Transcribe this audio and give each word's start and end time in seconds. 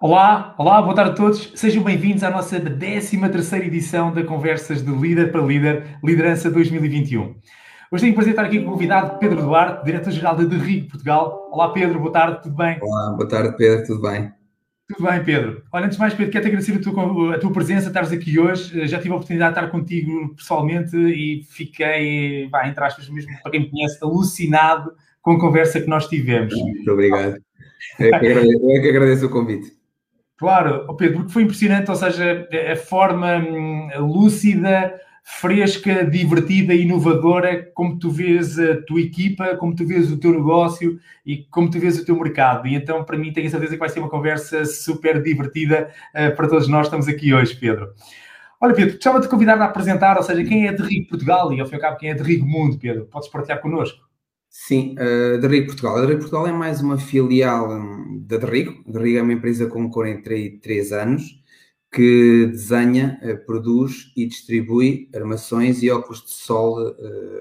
Olá, 0.00 0.54
olá, 0.58 0.82
boa 0.82 0.94
tarde 0.94 1.12
a 1.12 1.14
todos. 1.14 1.52
Sejam 1.54 1.82
bem-vindos 1.82 2.22
à 2.22 2.30
nossa 2.30 2.60
13 2.60 3.18
terceira 3.28 3.64
edição 3.66 4.12
da 4.12 4.22
Conversas 4.22 4.84
de 4.84 4.90
Líder 4.90 5.30
para 5.32 5.40
Líder, 5.40 5.98
Liderança 6.02 6.50
2021. 6.50 7.34
Hoje 7.90 8.02
tenho 8.02 8.12
o 8.12 8.14
prazer 8.14 8.34
de 8.34 8.40
estar 8.40 8.44
aqui 8.44 8.60
com 8.60 8.68
o 8.68 8.72
convidado 8.72 9.18
Pedro 9.18 9.42
Duarte, 9.42 9.84
Diretor-Geral 9.84 10.36
da 10.36 10.44
Derrigo 10.44 10.88
Portugal. 10.88 11.48
Olá 11.52 11.70
Pedro, 11.70 11.98
boa 11.98 12.12
tarde, 12.12 12.42
tudo 12.42 12.56
bem? 12.56 12.78
Olá, 12.80 13.12
boa 13.12 13.28
tarde 13.28 13.56
Pedro, 13.56 13.86
tudo 13.86 14.02
bem? 14.02 14.32
Tudo 14.88 15.10
bem, 15.10 15.24
Pedro. 15.24 15.62
Olha, 15.72 15.86
antes 15.86 15.96
de 15.96 16.00
mais, 16.00 16.12
Pedro, 16.12 16.30
quero-te 16.32 16.48
agradecer 16.48 16.76
a 16.76 16.80
tua, 16.80 17.34
a 17.34 17.38
tua 17.38 17.52
presença, 17.52 17.86
estares 17.86 18.12
aqui 18.12 18.38
hoje. 18.38 18.86
Já 18.86 18.98
tive 18.98 19.12
a 19.12 19.16
oportunidade 19.16 19.54
de 19.54 19.60
estar 19.60 19.70
contigo 19.70 20.34
pessoalmente 20.34 20.94
e 20.96 21.42
fiquei, 21.50 22.48
vai, 22.50 22.68
entre 22.68 22.84
aspas, 22.84 23.08
mesmo 23.08 23.32
para 23.42 23.50
quem 23.50 23.60
me 23.60 23.70
conhece, 23.70 23.98
alucinado 24.02 24.92
com 25.22 25.32
a 25.32 25.40
conversa 25.40 25.80
que 25.80 25.88
nós 25.88 26.06
tivemos. 26.06 26.54
Muito 26.54 26.92
obrigado. 26.92 27.36
Eu 27.98 28.14
é 28.14 28.18
que 28.18 28.26
agradeço, 28.26 28.70
é 28.70 28.80
que 28.80 28.88
agradeço 28.88 29.26
o 29.26 29.30
convite. 29.30 29.72
Claro, 30.36 30.94
Pedro, 30.96 31.18
porque 31.18 31.32
foi 31.32 31.42
impressionante, 31.44 31.90
ou 31.90 31.96
seja, 31.96 32.48
a 32.70 32.76
forma 32.76 33.36
hum, 33.38 33.88
lúcida, 33.98 34.92
fresca, 35.22 36.04
divertida, 36.04 36.74
inovadora, 36.74 37.70
como 37.72 37.98
tu 37.98 38.10
vês 38.10 38.58
a 38.58 38.82
tua 38.82 39.00
equipa, 39.00 39.56
como 39.56 39.74
tu 39.74 39.86
vês 39.86 40.12
o 40.12 40.18
teu 40.18 40.32
negócio 40.32 40.98
e 41.24 41.44
como 41.50 41.70
tu 41.70 41.78
vês 41.78 41.98
o 41.98 42.04
teu 42.04 42.14
mercado. 42.14 42.68
E 42.68 42.74
então, 42.74 43.02
para 43.04 43.16
mim, 43.16 43.32
tenho 43.32 43.46
a 43.46 43.50
certeza 43.50 43.72
que 43.72 43.78
vai 43.78 43.88
ser 43.88 44.00
uma 44.00 44.10
conversa 44.10 44.66
super 44.66 45.22
divertida 45.22 45.90
uh, 46.10 46.36
para 46.36 46.48
todos 46.48 46.68
nós 46.68 46.82
que 46.82 46.86
estamos 46.96 47.08
aqui 47.08 47.32
hoje, 47.32 47.56
Pedro. 47.56 47.94
Olha, 48.60 48.74
Pedro, 48.74 48.94
gostava 48.94 49.20
de 49.20 49.28
convidar 49.28 49.60
a 49.60 49.64
apresentar, 49.64 50.16
ou 50.16 50.22
seja, 50.22 50.44
quem 50.44 50.66
é 50.66 50.72
de 50.72 50.82
Rigo 50.82 51.08
Portugal 51.08 51.52
e, 51.52 51.60
ao 51.60 51.66
fim 51.66 51.72
e 51.72 51.76
ao 51.76 51.80
cabo, 51.80 51.96
quem 51.96 52.10
é 52.10 52.14
de 52.14 52.22
Rigo 52.22 52.46
Mundo, 52.46 52.78
Pedro? 52.78 53.06
Podes 53.06 53.28
partilhar 53.28 53.60
connosco? 53.60 54.03
Sim, 54.56 54.94
uh, 54.94 55.40
da 55.40 55.48
Rigo 55.48 55.66
Portugal. 55.66 55.96
A 55.96 56.06
Rigo 56.06 56.20
Portugal 56.20 56.46
é 56.46 56.52
mais 56.52 56.80
uma 56.80 56.96
filial 56.96 57.68
um, 57.72 58.24
da 58.24 58.36
Derrigo. 58.36 58.84
A 58.88 58.92
Derrigo 58.92 59.18
é 59.18 59.22
uma 59.22 59.32
empresa 59.32 59.66
com 59.66 59.90
43 59.90 60.92
anos 60.92 61.42
que 61.92 62.46
desenha, 62.46 63.18
uh, 63.24 63.44
produz 63.44 64.12
e 64.16 64.24
distribui 64.24 65.10
armações 65.12 65.82
e 65.82 65.90
óculos 65.90 66.22
de 66.22 66.30
sol 66.30 66.80
uh, 66.80 66.94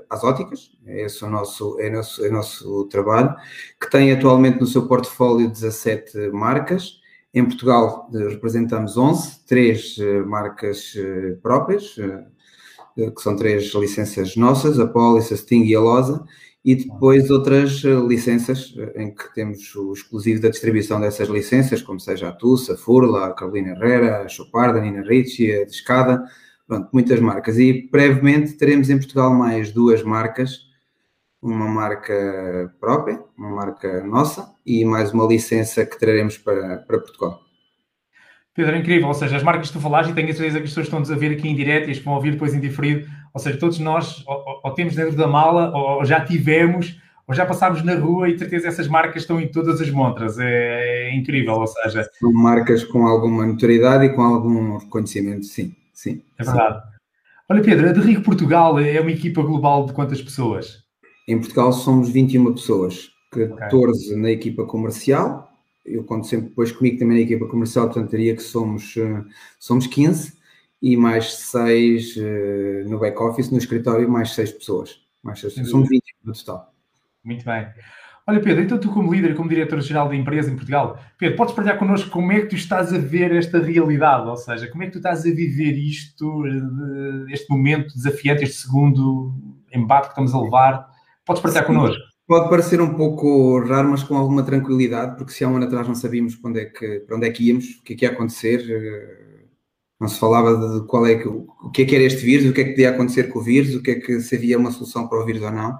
às 0.10 0.24
óticas. 0.24 0.72
Esse 0.88 1.24
é 1.24 1.28
o 1.28 1.30
nosso, 1.30 1.80
é 1.80 1.90
nosso, 1.92 2.26
é 2.26 2.32
nosso 2.32 2.86
trabalho, 2.86 3.36
que 3.80 3.92
tem 3.92 4.12
atualmente 4.12 4.60
no 4.60 4.66
seu 4.66 4.88
portfólio 4.88 5.48
17 5.48 6.32
marcas. 6.32 7.00
Em 7.32 7.46
Portugal 7.46 8.10
representamos 8.12 8.98
11, 8.98 9.46
três 9.46 9.98
marcas 10.26 10.94
próprias, 11.42 11.96
que 12.96 13.22
são 13.22 13.36
três 13.36 13.72
licenças 13.74 14.36
nossas, 14.36 14.80
a 14.80 14.86
Polis, 14.86 15.32
a 15.32 15.38
Sting 15.38 15.64
e 15.64 15.74
a 15.74 15.80
Losa, 15.80 16.24
e 16.64 16.76
depois 16.76 17.30
outras 17.30 17.84
eh, 17.84 17.94
licenças 18.08 18.74
eh, 18.78 19.04
em 19.04 19.14
que 19.14 19.34
temos 19.34 19.76
o 19.76 19.92
exclusivo 19.92 20.42
da 20.42 20.50
distribuição 20.50 21.00
dessas 21.00 21.28
licenças, 21.28 21.82
como 21.82 22.00
seja 22.00 22.30
a 22.30 22.32
Tussa, 22.32 22.76
a 22.76 22.78
Furla, 22.78 23.28
a 23.28 23.34
Carolina 23.34 23.72
Herrera, 23.72 24.22
a 24.22 24.28
Choparda, 24.30 24.80
a 24.80 24.82
Nina 24.82 25.02
Ricci, 25.02 25.52
a 25.52 25.66
Descada, 25.66 26.24
pronto, 26.66 26.90
muitas 26.94 27.20
marcas. 27.20 27.58
E 27.58 27.90
brevemente 27.92 28.54
teremos 28.54 28.90
em 28.90 28.98
Portugal 28.98 29.34
mais 29.34 29.74
duas 29.74 30.02
marcas, 30.04 30.72
uma 31.42 31.68
marca 31.68 32.74
própria, 32.80 33.22
uma 33.38 33.50
marca 33.50 34.02
nossa, 34.06 34.56
e 34.66 34.86
mais 34.86 35.12
uma 35.12 35.28
licença 35.28 35.86
que 35.86 36.00
traremos 36.00 36.38
para, 36.38 36.78
para 36.78 37.00
Portugal. 37.00 37.42
Pedro, 38.54 38.76
é 38.76 38.80
incrível, 38.80 39.08
ou 39.08 39.14
seja, 39.14 39.36
as 39.36 39.44
marcas 39.44 39.68
que 39.68 39.74
tu 39.74 39.82
falaste, 39.82 40.12
e 40.12 40.14
tenho 40.14 40.30
a 40.30 40.34
certeza 40.34 40.60
que 40.60 40.64
as 40.64 40.70
pessoas 40.70 40.86
estão-nos 40.86 41.12
a 41.12 41.16
ver 41.16 41.32
aqui 41.32 41.50
em 41.50 41.56
direto 41.56 41.90
e 41.90 41.92
as 41.92 41.98
que 41.98 42.06
vão 42.06 42.14
ouvir 42.14 42.32
depois 42.32 42.54
em 42.54 42.60
diferido, 42.60 43.10
ou 43.34 43.40
seja, 43.40 43.58
todos 43.58 43.80
nós 43.80 44.24
ou, 44.28 44.62
ou, 44.64 44.72
temos 44.72 44.96
dentro 44.96 45.16
da 45.16 45.28
mala, 45.28 45.76
ou 45.76 46.06
já 46.06 46.24
tivemos, 46.24 47.00
ou 47.28 47.34
já 47.34 47.46
passámos 47.46 47.84
na 47.84 47.96
rua 47.96 48.30
e 48.30 48.34
de 48.34 48.40
certeza 48.40 48.68
essas 48.68 48.88
marcas 48.88 49.24
estão 49.24 49.40
em 49.42 49.48
todas 49.48 49.82
as 49.82 49.90
montras. 49.90 50.38
É, 50.38 51.10
é 51.10 51.16
incrível, 51.16 51.56
ou 51.56 51.68
seja... 51.68 52.08
São 52.20 52.32
marcas 52.32 52.84
com 52.84 53.08
alguma 53.08 53.46
notoriedade 53.46 54.06
e 54.06 54.10
com 54.10 54.22
algum 54.22 54.78
reconhecimento, 54.78 55.46
sim, 55.46 55.76
sim. 55.94 56.22
É 56.38 56.44
verdade. 56.44 56.80
Sim. 56.80 56.94
Olha, 57.50 57.62
Pedro, 57.62 57.90
a 57.90 57.92
de 57.92 58.00
Rico 58.00 58.22
Portugal 58.22 58.80
é 58.80 59.00
uma 59.02 59.12
equipa 59.12 59.42
global 59.42 59.86
de 59.86 59.94
quantas 59.94 60.22
pessoas? 60.22 60.84
Em 61.28 61.40
Portugal 61.40 61.72
somos 61.74 62.10
21 62.10 62.54
pessoas, 62.54 63.10
14 63.32 64.06
okay. 64.06 64.22
na 64.22 64.30
equipa 64.30 64.66
comercial, 64.66 65.50
eu 65.86 66.04
conto 66.04 66.28
sempre 66.28 66.50
depois 66.50 66.72
comigo 66.72 67.00
também 67.00 67.18
na 67.18 67.24
equipa 67.24 67.48
comercial, 67.48 67.86
portanto 67.86 68.12
diria 68.12 68.36
que 68.36 68.42
somos, 68.42 68.96
uh, 68.96 69.26
somos 69.60 69.88
15 69.88 70.34
e 70.84 70.98
mais 70.98 71.34
6 71.36 72.18
uh, 72.18 72.90
no 72.90 73.00
back-office, 73.00 73.50
no 73.50 73.58
escritório, 73.58 74.08
mais 74.08 74.32
6 74.32 74.52
pessoas. 74.52 75.04
Mais 75.24 75.40
seis, 75.40 75.54
somos 75.70 75.88
20 75.88 76.04
no 76.26 76.34
total. 76.34 76.74
Muito 77.24 77.46
bem. 77.46 77.66
Olha, 78.28 78.42
Pedro, 78.42 78.64
então 78.64 78.78
tu 78.78 78.90
como 78.90 79.14
líder, 79.14 79.36
como 79.36 79.50
diretor-geral 79.50 80.10
da 80.10 80.16
empresa 80.16 80.50
em 80.50 80.56
Portugal, 80.56 81.00
Pedro, 81.18 81.38
podes 81.38 81.54
partilhar 81.54 81.78
connosco 81.78 82.10
como 82.10 82.32
é 82.32 82.42
que 82.42 82.48
tu 82.48 82.56
estás 82.56 82.94
a 82.94 82.98
ver 82.98 83.34
esta 83.34 83.60
realidade? 83.60 84.28
Ou 84.28 84.36
seja, 84.36 84.68
como 84.68 84.84
é 84.84 84.86
que 84.88 84.94
tu 84.94 84.98
estás 84.98 85.22
a 85.22 85.30
viver 85.30 85.78
isto, 85.78 86.44
este 87.30 87.50
momento 87.50 87.94
desafiante, 87.96 88.44
este 88.44 88.62
segundo 88.62 89.34
embate 89.74 90.08
que 90.08 90.12
estamos 90.12 90.34
a 90.34 90.42
levar? 90.42 90.90
Podes 91.26 91.42
partilhar 91.42 91.66
Sim. 91.66 91.74
connosco? 91.74 92.04
Pode 92.28 92.50
parecer 92.50 92.82
um 92.82 92.94
pouco 92.94 93.60
raro, 93.66 93.90
mas 93.90 94.04
com 94.04 94.16
alguma 94.16 94.44
tranquilidade, 94.44 95.18
porque 95.18 95.34
se 95.34 95.44
há 95.44 95.50
um 95.50 95.56
ano 95.56 95.66
atrás 95.66 95.88
não 95.88 95.96
sabíamos 95.96 96.36
para 96.36 96.50
onde 96.50 96.60
é 96.62 96.66
que, 96.66 97.00
para 97.02 97.18
onde 97.18 97.28
é 97.28 97.32
que 97.32 97.48
íamos, 97.48 97.66
o 97.80 97.84
que 97.84 97.94
é 97.94 97.96
que 97.96 98.06
ia 98.06 98.12
acontecer, 98.12 98.66
eh, 98.70 99.43
não 100.04 100.10
se 100.10 100.20
falava 100.20 100.80
de 100.80 100.86
qual 100.86 101.08
é 101.08 101.16
que, 101.16 101.28
o 101.28 101.72
que 101.74 101.82
é 101.82 101.86
que 101.86 101.96
era 101.96 102.04
este 102.04 102.24
vírus, 102.24 102.50
o 102.50 102.54
que 102.54 102.62
é 102.62 102.64
que 102.66 102.72
podia 102.72 102.90
acontecer 102.90 103.30
com 103.30 103.40
o 103.40 103.42
vírus, 103.42 103.74
o 103.74 103.82
que 103.82 103.92
é 103.92 103.96
que 103.96 104.20
se 104.20 104.36
havia 104.36 104.58
uma 104.58 104.72
solução 104.72 105.08
para 105.08 105.22
o 105.22 105.26
vírus 105.26 105.42
ou 105.42 105.52
não. 105.52 105.72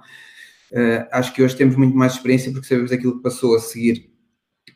Uh, 0.72 1.06
acho 1.12 1.34
que 1.34 1.44
hoje 1.44 1.56
temos 1.56 1.76
muito 1.76 1.96
mais 1.96 2.14
experiência 2.14 2.52
porque 2.52 2.68
sabemos 2.68 2.92
aquilo 2.92 3.18
que 3.18 3.22
passou 3.22 3.56
a 3.56 3.60
seguir 3.60 4.10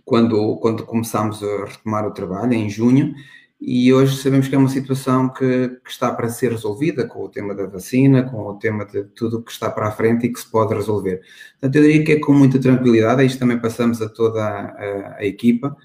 quando, 0.05 0.57
quando 0.57 0.85
começámos 0.85 1.41
a 1.41 1.65
retomar 1.65 2.05
o 2.05 2.11
trabalho, 2.11 2.53
em 2.53 2.69
junho, 2.69 3.15
e 3.59 3.91
hoje 3.91 4.21
sabemos 4.21 4.47
que 4.47 4.53
é 4.53 4.57
uma 4.57 4.69
situação 4.69 5.29
que, 5.29 5.69
que, 5.83 5.89
está 5.89 6.13
para 6.13 6.29
ser 6.29 6.51
resolvida 6.51 7.07
com 7.07 7.23
o 7.23 7.29
tema 7.29 7.55
da 7.55 7.65
vacina, 7.65 8.23
com 8.23 8.37
o 8.37 8.59
tema 8.59 8.85
de 8.85 9.05
tudo 9.05 9.41
que 9.41 9.51
está 9.51 9.71
para 9.71 9.87
a 9.87 9.91
frente 9.91 10.27
e 10.27 10.31
que 10.31 10.39
se 10.39 10.49
pode 10.51 10.73
resolver. 10.75 11.21
Portanto, 11.53 11.75
eu 11.77 11.81
diria 11.81 12.05
que 12.05 12.11
é 12.11 12.19
com 12.19 12.33
muita 12.33 12.59
tranquilidade, 12.59 13.25
isto 13.25 13.39
também 13.39 13.59
passamos 13.59 14.01
a 14.01 14.09
toda 14.09 14.43
a, 14.43 15.15
a 15.17 15.25
equipa, 15.25 15.75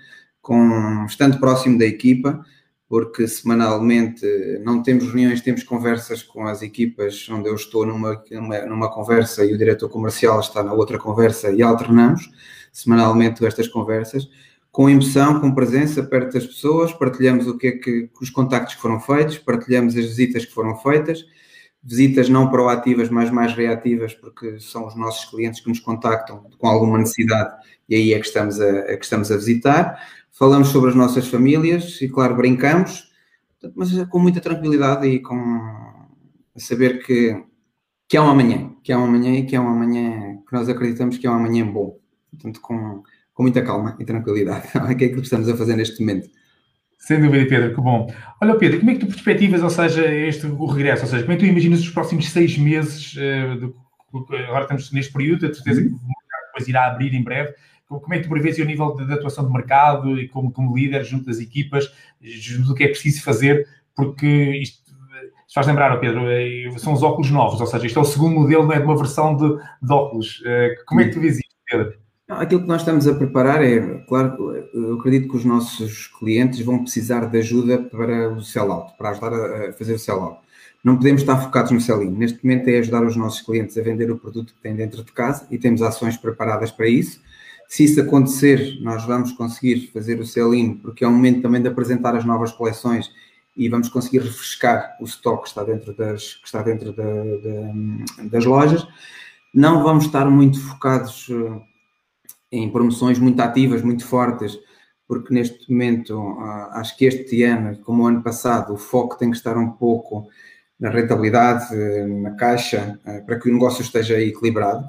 com, 0.43 1.07
estando 1.07 1.39
próximo 1.39 1.79
da 1.79 1.87
equipa, 1.87 2.45
porque 2.93 3.27
semanalmente 3.27 4.23
não 4.63 4.83
temos 4.83 5.05
reuniões, 5.05 5.41
temos 5.41 5.63
conversas 5.63 6.23
com 6.23 6.47
as 6.47 6.61
equipas, 6.61 7.27
onde 7.31 7.49
eu 7.49 7.55
estou 7.55 7.87
numa, 7.87 8.23
numa, 8.31 8.67
numa 8.67 8.93
conversa 8.93 9.47
e 9.47 9.55
o 9.55 9.57
diretor 9.57 9.89
comercial 9.89 10.39
está 10.41 10.63
na 10.63 10.75
outra 10.75 10.99
conversa 10.99 11.51
e 11.51 11.63
alternamos 11.63 12.31
semanalmente 12.71 13.47
estas 13.47 13.67
conversas 13.67 14.29
com 14.71 14.91
emoção, 14.91 15.41
com 15.41 15.55
presença 15.55 16.03
perto 16.03 16.35
das 16.35 16.47
pessoas, 16.47 16.93
partilhamos 16.93 17.47
o 17.47 17.57
que 17.57 17.69
é 17.69 17.73
que 17.73 18.11
os 18.21 18.29
contactos 18.29 18.75
que 18.75 18.83
foram 18.83 19.01
feitos, 19.01 19.39
partilhamos 19.39 19.97
as 19.97 20.05
visitas 20.05 20.45
que 20.45 20.53
foram 20.53 20.77
feitas, 20.77 21.25
visitas 21.83 22.29
não 22.29 22.51
proativas, 22.51 23.09
mas 23.09 23.31
mais 23.31 23.55
reativas, 23.55 24.13
porque 24.13 24.61
são 24.61 24.87
os 24.87 24.95
nossos 24.95 25.25
clientes 25.31 25.63
que 25.63 25.69
nos 25.71 25.81
contactam 25.81 26.45
com 26.59 26.67
alguma 26.67 26.99
necessidade 26.99 27.55
e 27.89 27.95
aí 27.95 28.13
é 28.13 28.21
que 28.21 28.27
estamos 28.27 28.61
a, 28.61 28.67
é 28.67 28.97
que 28.99 29.05
estamos 29.05 29.31
a 29.31 29.37
visitar. 29.37 29.99
Falamos 30.33 30.69
sobre 30.69 30.91
as 30.91 30.97
nossas 30.97 31.29
famílias 31.29 32.01
e, 32.01 32.09
claro, 32.09 32.35
brincamos, 32.35 33.11
mas 33.77 33.93
com 34.09 34.19
muita 34.19 34.41
tranquilidade 34.41 35.07
e 35.07 35.21
com 35.21 35.37
a 35.37 36.59
saber 36.59 37.05
que, 37.05 37.37
que 38.09 38.17
há 38.17 38.23
um 38.23 38.31
amanhã, 38.31 38.75
que 38.83 38.93
há 38.93 38.99
um 38.99 39.05
amanhã 39.05 39.33
e 39.39 39.45
que 39.45 39.55
é 39.55 39.61
um 39.61 39.69
amanhã 39.69 40.39
que 40.47 40.53
nós 40.53 40.69
acreditamos 40.69 41.19
que 41.19 41.27
é 41.27 41.31
um 41.31 41.35
amanhã 41.35 41.67
bom. 41.67 41.99
Portanto, 42.31 42.61
com, 42.61 43.03
com 43.35 43.43
muita 43.43 43.63
calma 43.63 43.97
e 44.01 44.05
tranquilidade. 44.05 44.69
É 44.89 44.95
que 44.95 45.05
é 45.05 45.09
que 45.09 45.21
estamos 45.21 45.49
a 45.49 45.57
fazer 45.57 45.77
neste 45.77 46.01
momento. 46.01 46.29
Sem 46.99 47.21
dúvida, 47.21 47.47
Pedro, 47.49 47.75
que 47.75 47.81
bom. 47.81 48.07
Olha, 48.41 48.55
Pedro, 48.57 48.79
como 48.79 48.91
é 48.91 48.95
que 48.95 49.01
tu 49.01 49.07
perspectivas, 49.07 49.63
ou 49.63 49.71
seja, 49.71 50.07
este 50.07 50.47
o 50.47 50.67
regresso? 50.67 51.03
Ou 51.03 51.09
seja, 51.11 51.25
como 51.25 51.35
é 51.35 51.37
que 51.37 51.45
tu 51.45 51.51
imaginas 51.51 51.81
os 51.81 51.91
próximos 51.91 52.29
seis 52.29 52.57
meses? 52.57 53.15
Uh, 53.17 53.59
de, 53.59 54.37
agora 54.47 54.63
estamos 54.63 54.93
neste 54.93 55.13
período, 55.13 55.47
a 55.47 55.53
certeza 55.55 55.81
que 55.83 55.89
o 55.89 55.91
mercado 55.91 56.47
depois 56.47 56.69
irá 56.69 56.87
abrir 56.87 57.13
em 57.15 57.25
breve. 57.25 57.55
Como 58.01 58.15
é 58.15 58.19
que 58.19 58.25
tu 58.25 58.31
prevês 58.31 58.59
o 58.59 58.65
nível 58.65 58.95
de, 58.95 59.07
de, 59.07 59.13
atuação 59.13 59.47
de 59.47 59.53
mercado 59.53 60.19
e 60.19 60.29
como, 60.29 60.53
como 60.53 60.77
líder 60.77 61.05
junto 61.05 61.27
das 61.27 61.39
equipas, 61.39 61.93
junto 62.21 62.69
do 62.69 62.75
que 62.75 62.85
é 62.85 62.89
preciso 62.89 63.23
fazer? 63.23 63.67
Porque 63.95 64.27
isto, 64.27 64.83
isto 65.47 65.55
faz 65.55 65.67
lembrar, 65.67 65.97
Pedro, 65.99 66.31
eh, 66.31 66.71
são 66.79 66.93
os 66.93 67.03
óculos 67.03 67.31
novos, 67.31 67.61
ou 67.61 67.67
seja, 67.67 67.87
isto 67.87 67.99
é 67.99 68.03
o 68.03 68.07
segundo 68.07 68.41
modelo, 68.41 68.65
não 68.65 68.73
é 68.73 68.79
de 68.79 68.85
uma 68.85 68.97
versão 68.97 69.37
de, 69.37 69.57
de 69.83 69.93
óculos. 69.93 70.41
Uh, 70.41 70.85
como 70.87 71.01
é 71.01 71.05
que 71.05 71.11
tu 71.11 71.21
vês 71.21 71.39
isto, 71.39 71.55
Pedro? 71.67 72.03
Aquilo 72.29 72.63
que 72.63 72.69
nós 72.69 72.81
estamos 72.81 73.07
a 73.07 73.15
preparar 73.15 73.63
é, 73.63 73.81
claro, 74.09 74.55
eu 74.73 74.95
acredito 74.95 75.29
que 75.29 75.37
os 75.37 75.45
nossos 75.45 76.07
clientes 76.07 76.61
vão 76.61 76.83
precisar 76.83 77.27
de 77.27 77.39
ajuda 77.39 77.79
para 77.79 78.31
o 78.31 78.41
sell-out, 78.41 78.97
para 78.97 79.11
ajudar 79.11 79.33
a 79.35 79.73
fazer 79.75 79.95
o 79.95 79.99
sell-out. 79.99 80.39
Não 80.83 80.97
podemos 80.97 81.23
estar 81.23 81.37
focados 81.37 81.71
no 81.71 81.81
sell-in. 81.81 82.11
Neste 82.11 82.45
momento 82.45 82.69
é 82.69 82.79
ajudar 82.79 83.05
os 83.05 83.17
nossos 83.17 83.41
clientes 83.43 83.77
a 83.79 83.83
vender 83.83 84.11
o 84.11 84.19
produto 84.19 84.55
que 84.55 84.61
têm 84.61 84.75
dentro 84.75 85.05
de 85.05 85.13
casa 85.13 85.47
e 85.51 85.59
temos 85.59 85.83
ações 85.83 86.17
preparadas 86.17 86.71
para 86.71 86.89
isso. 86.89 87.21
Se 87.73 87.85
isso 87.85 88.03
acontecer, 88.03 88.79
nós 88.83 89.03
vamos 89.07 89.33
conseguir 89.33 89.91
fazer 89.95 90.21
o 90.21 90.27
sell-in, 90.27 90.75
porque 90.75 91.07
é 91.07 91.09
um 91.09 91.13
momento 91.13 91.41
também 91.41 91.63
de 91.63 91.69
apresentar 91.69 92.15
as 92.15 92.23
novas 92.23 92.53
coleções 92.53 93.11
e 93.57 93.67
vamos 93.67 93.89
conseguir 93.89 94.19
refrescar 94.19 94.95
o 95.01 95.05
estoque 95.05 95.45
que 95.45 95.49
está 95.49 95.65
dentro 95.65 95.97
das, 95.97 96.35
que 96.35 96.47
está 96.47 96.61
dentro 96.61 96.93
da, 96.93 97.03
da, 97.05 98.25
das 98.25 98.45
lojas. 98.45 98.87
Não 99.55 99.83
vamos 99.83 100.05
estar 100.05 100.31
muito 100.31 100.61
focados 100.61 101.31
em 102.51 102.71
promoções 102.71 103.19
muito 103.19 103.41
ativas, 103.41 103.81
muito 103.81 104.05
fortes, 104.05 104.59
porque 105.09 105.33
neste 105.33 105.73
momento 105.73 106.21
ah, 106.41 106.73
acho 106.75 106.95
que 106.95 107.07
este 107.07 107.43
ano, 107.43 107.79
como 107.79 108.03
o 108.03 108.07
ano 108.07 108.23
passado, 108.23 108.75
o 108.75 108.77
foco 108.77 109.17
tem 109.17 109.31
que 109.31 109.37
estar 109.39 109.57
um 109.57 109.71
pouco 109.71 110.29
na 110.79 110.91
rentabilidade, 110.91 111.75
na 112.21 112.33
caixa, 112.33 113.01
ah, 113.07 113.23
para 113.25 113.41
que 113.41 113.49
o 113.49 113.53
negócio 113.55 113.81
esteja 113.81 114.21
equilibrado. 114.21 114.87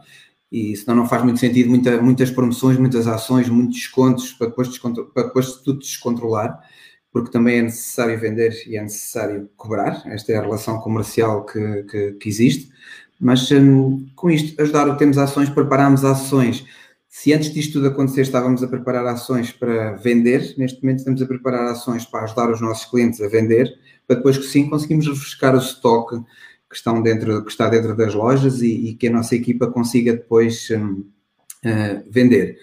E 0.54 0.78
senão 0.78 0.96
não 0.96 1.10
faz 1.10 1.24
muito 1.24 1.40
sentido 1.40 1.70
muita, 1.70 2.00
muitas 2.00 2.30
promoções, 2.30 2.78
muitas 2.78 3.08
ações, 3.08 3.50
muitos 3.50 3.76
descontos 3.78 4.32
para 4.34 4.48
depois, 4.48 4.78
para 4.78 5.24
depois 5.24 5.54
tudo 5.54 5.80
descontrolar, 5.80 6.60
porque 7.12 7.32
também 7.32 7.58
é 7.58 7.62
necessário 7.64 8.20
vender 8.20 8.54
e 8.68 8.78
é 8.78 8.82
necessário 8.82 9.50
cobrar. 9.58 10.04
Esta 10.06 10.32
é 10.32 10.36
a 10.38 10.42
relação 10.42 10.80
comercial 10.80 11.44
que, 11.44 11.84
que, 11.84 12.12
que 12.14 12.30
existe. 12.30 12.72
Mas 13.20 13.50
hum, 13.52 14.06
com 14.16 14.30
isto, 14.30 14.62
ajudar, 14.62 14.96
temos 14.96 15.18
ações, 15.18 15.50
preparamos 15.50 16.06
ações 16.06 16.64
se 17.16 17.32
antes 17.32 17.54
disto 17.54 17.74
tudo 17.74 17.90
acontecer 17.90 18.22
estávamos 18.22 18.64
a 18.64 18.68
preparar 18.68 19.06
ações 19.06 19.52
para 19.52 19.92
vender, 19.98 20.56
neste 20.58 20.82
momento 20.82 20.98
estamos 20.98 21.22
a 21.22 21.28
preparar 21.28 21.68
ações 21.68 22.06
para 22.06 22.24
ajudar 22.24 22.50
os 22.50 22.60
nossos 22.60 22.86
clientes 22.86 23.22
a 23.22 23.28
vender, 23.28 23.72
para 24.08 24.16
depois 24.16 24.36
que 24.36 24.46
sim 24.46 24.68
conseguimos 24.68 25.06
refrescar 25.06 25.54
o 25.54 25.60
estoque 25.60 26.20
que, 26.74 26.78
estão 26.78 27.02
dentro, 27.02 27.46
que 27.46 27.52
está 27.52 27.70
dentro 27.70 27.96
das 27.96 28.14
lojas 28.14 28.62
e, 28.62 28.90
e 28.90 28.94
que 28.96 29.08
a 29.08 29.12
nossa 29.12 29.36
equipa 29.36 29.68
consiga 29.68 30.14
depois 30.14 30.70
uh, 30.72 31.06
vender. 32.10 32.58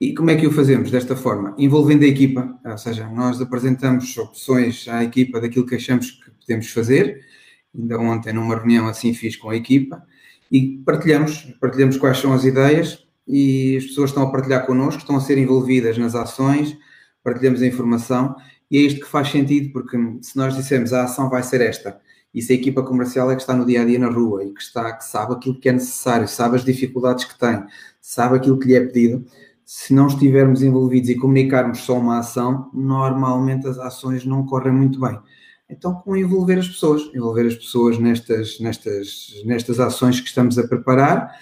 E 0.00 0.12
como 0.14 0.30
é 0.30 0.36
que 0.36 0.46
o 0.46 0.50
fazemos? 0.50 0.90
Desta 0.90 1.14
forma, 1.14 1.54
envolvendo 1.56 2.02
a 2.04 2.08
equipa, 2.08 2.58
ou 2.64 2.76
seja, 2.76 3.08
nós 3.08 3.40
apresentamos 3.40 4.18
opções 4.18 4.88
à 4.88 5.04
equipa 5.04 5.40
daquilo 5.40 5.64
que 5.64 5.76
achamos 5.76 6.10
que 6.10 6.30
podemos 6.32 6.68
fazer. 6.70 7.24
Ainda 7.72 7.98
ontem, 7.98 8.32
numa 8.32 8.56
reunião 8.56 8.88
assim, 8.88 9.14
fiz 9.14 9.36
com 9.36 9.48
a 9.48 9.56
equipa 9.56 10.02
e 10.50 10.82
partilhamos, 10.84 11.54
partilhamos 11.60 11.96
quais 11.96 12.18
são 12.18 12.32
as 12.32 12.44
ideias 12.44 13.06
e 13.28 13.76
as 13.76 13.84
pessoas 13.84 14.10
estão 14.10 14.24
a 14.24 14.32
partilhar 14.32 14.66
connosco, 14.66 15.00
estão 15.00 15.16
a 15.16 15.20
ser 15.20 15.38
envolvidas 15.38 15.96
nas 15.96 16.16
ações, 16.16 16.76
partilhamos 17.22 17.62
a 17.62 17.66
informação 17.66 18.34
e 18.68 18.78
é 18.78 18.80
isto 18.80 19.00
que 19.00 19.06
faz 19.06 19.28
sentido, 19.28 19.72
porque 19.72 19.96
se 20.20 20.36
nós 20.36 20.56
dissermos 20.56 20.92
a 20.92 21.04
ação 21.04 21.30
vai 21.30 21.42
ser 21.42 21.60
esta, 21.60 22.00
e 22.34 22.40
se 22.40 22.52
a 22.52 22.56
equipa 22.56 22.82
comercial 22.82 23.30
é 23.30 23.34
que 23.34 23.42
está 23.42 23.54
no 23.54 23.66
dia 23.66 23.82
a 23.82 23.84
dia 23.84 23.98
na 23.98 24.08
rua 24.08 24.44
e 24.44 24.52
que 24.52 24.62
está, 24.62 24.92
que 24.92 25.04
sabe 25.04 25.34
aquilo 25.34 25.58
que 25.58 25.68
é 25.68 25.72
necessário, 25.72 26.26
sabe 26.26 26.56
as 26.56 26.64
dificuldades 26.64 27.24
que 27.24 27.38
tem, 27.38 27.62
sabe 28.00 28.36
aquilo 28.36 28.58
que 28.58 28.68
lhe 28.68 28.74
é 28.74 28.80
pedido, 28.80 29.24
se 29.64 29.94
não 29.94 30.06
estivermos 30.06 30.62
envolvidos 30.62 31.10
e 31.10 31.14
comunicarmos 31.14 31.80
só 31.80 31.98
uma 31.98 32.18
ação, 32.18 32.70
normalmente 32.72 33.66
as 33.66 33.78
ações 33.78 34.24
não 34.24 34.44
correm 34.46 34.72
muito 34.72 35.00
bem. 35.00 35.18
Então, 35.68 35.94
com 35.94 36.16
envolver 36.16 36.58
as 36.58 36.68
pessoas, 36.68 37.10
envolver 37.14 37.46
as 37.46 37.54
pessoas 37.54 37.98
nestas, 37.98 38.60
nestas, 38.60 39.42
nestas 39.44 39.80
ações 39.80 40.20
que 40.20 40.28
estamos 40.28 40.58
a 40.58 40.66
preparar, 40.66 41.34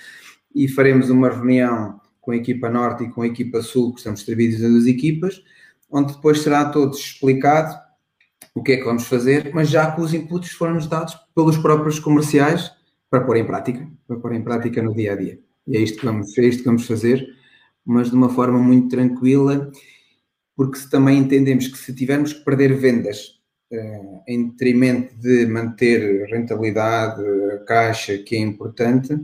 e 0.55 0.69
faremos 0.69 1.11
uma 1.11 1.29
reunião 1.29 2.01
com 2.21 2.33
a 2.33 2.37
equipa 2.37 2.69
norte 2.69 3.05
e 3.05 3.11
com 3.11 3.23
a 3.23 3.27
equipa 3.27 3.63
sul, 3.63 3.93
que 3.93 3.99
estamos 3.99 4.21
distribuídos 4.21 4.61
em 4.61 4.71
duas 4.71 4.87
equipas, 4.87 5.43
onde 5.91 6.15
depois 6.15 6.41
será 6.41 6.67
todo 6.67 6.97
explicado 6.97 7.77
o 8.55 8.63
que 8.63 8.73
é 8.73 8.77
que 8.77 8.85
vamos 8.85 9.07
fazer, 9.07 9.51
mas 9.55 9.69
já 9.69 9.91
com 9.93 10.03
os 10.03 10.13
inputs 10.13 10.53
foram-nos 10.53 10.87
dados 10.87 11.17
pelos 11.35 11.57
próprios 11.57 11.99
comerciais 11.99 12.71
para 13.09 13.21
pôr 13.21 13.37
em 13.37 13.45
prática, 13.45 13.89
para 14.07 14.17
pôr 14.17 14.33
em 14.33 14.43
prática 14.43 14.83
no 14.83 14.95
dia 14.95 15.13
a 15.13 15.17
dia. 15.17 15.39
E 15.67 15.77
é 15.77 15.81
isto 15.81 15.99
que 15.99 16.07
vamos, 16.07 16.37
é 16.37 16.43
isto 16.43 16.61
que 16.61 16.69
vamos 16.69 16.87
fazer, 16.87 17.27
mas 17.85 18.11
de 18.11 18.17
uma 18.17 18.29
forma 18.29 18.59
muito 18.59 18.89
tranquila, 18.89 19.71
porque 20.57 20.79
se 20.79 20.91
também 20.91 21.19
entendemos 21.19 21.69
que 21.69 21.79
se 21.79 21.95
tivermos 21.95 22.33
que 22.33 22.45
perder 22.45 22.75
vendas 22.75 23.41
eh, 23.73 24.01
em 24.29 24.51
detrimento 24.51 25.17
de 25.17 25.47
manter 25.47 26.27
rentabilidade, 26.27 27.23
caixa, 27.67 28.19
que 28.19 28.37
é 28.37 28.39
importante, 28.39 29.17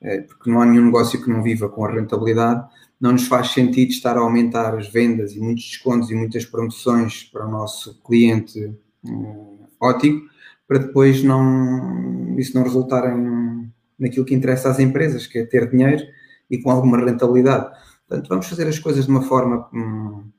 é, 0.00 0.22
porque 0.22 0.50
não 0.50 0.60
há 0.60 0.66
nenhum 0.66 0.86
negócio 0.86 1.22
que 1.22 1.30
não 1.30 1.42
viva 1.42 1.68
com 1.68 1.84
a 1.84 1.92
rentabilidade, 1.92 2.66
não 3.02 3.10
nos 3.10 3.26
faz 3.26 3.48
sentido 3.48 3.90
estar 3.90 4.16
a 4.16 4.20
aumentar 4.20 4.76
as 4.76 4.88
vendas 4.88 5.34
e 5.34 5.40
muitos 5.40 5.64
descontos 5.64 6.08
e 6.08 6.14
muitas 6.14 6.44
promoções 6.44 7.24
para 7.24 7.44
o 7.44 7.50
nosso 7.50 8.00
cliente 8.00 8.72
um, 9.04 9.58
ótico, 9.80 10.24
para 10.68 10.78
depois 10.78 11.20
não, 11.24 12.38
isso 12.38 12.56
não 12.56 12.62
resultar 12.62 13.12
em, 13.12 13.68
naquilo 13.98 14.24
que 14.24 14.36
interessa 14.36 14.70
às 14.70 14.78
empresas, 14.78 15.26
que 15.26 15.40
é 15.40 15.44
ter 15.44 15.68
dinheiro 15.68 16.00
e 16.48 16.58
com 16.58 16.70
alguma 16.70 16.96
rentabilidade. 16.96 17.76
Portanto, 18.06 18.28
vamos 18.28 18.46
fazer 18.46 18.68
as 18.68 18.78
coisas 18.78 19.04
de 19.04 19.10
uma 19.10 19.22
forma 19.22 19.68
hum, 19.74 20.30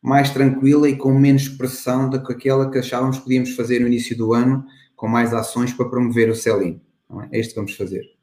mais 0.00 0.30
tranquila 0.30 0.88
e 0.88 0.96
com 0.96 1.12
menos 1.12 1.50
pressão 1.50 2.08
do 2.08 2.24
que 2.24 2.32
aquela 2.32 2.70
que 2.70 2.78
achávamos 2.78 3.18
que 3.18 3.24
podíamos 3.24 3.54
fazer 3.54 3.80
no 3.80 3.88
início 3.88 4.16
do 4.16 4.32
ano, 4.32 4.64
com 4.96 5.06
mais 5.06 5.34
ações 5.34 5.74
para 5.74 5.90
promover 5.90 6.30
o 6.30 6.34
sell-in. 6.34 6.80
É? 7.30 7.36
é 7.36 7.40
isto 7.40 7.50
que 7.50 7.56
vamos 7.56 7.76
fazer. 7.76 8.13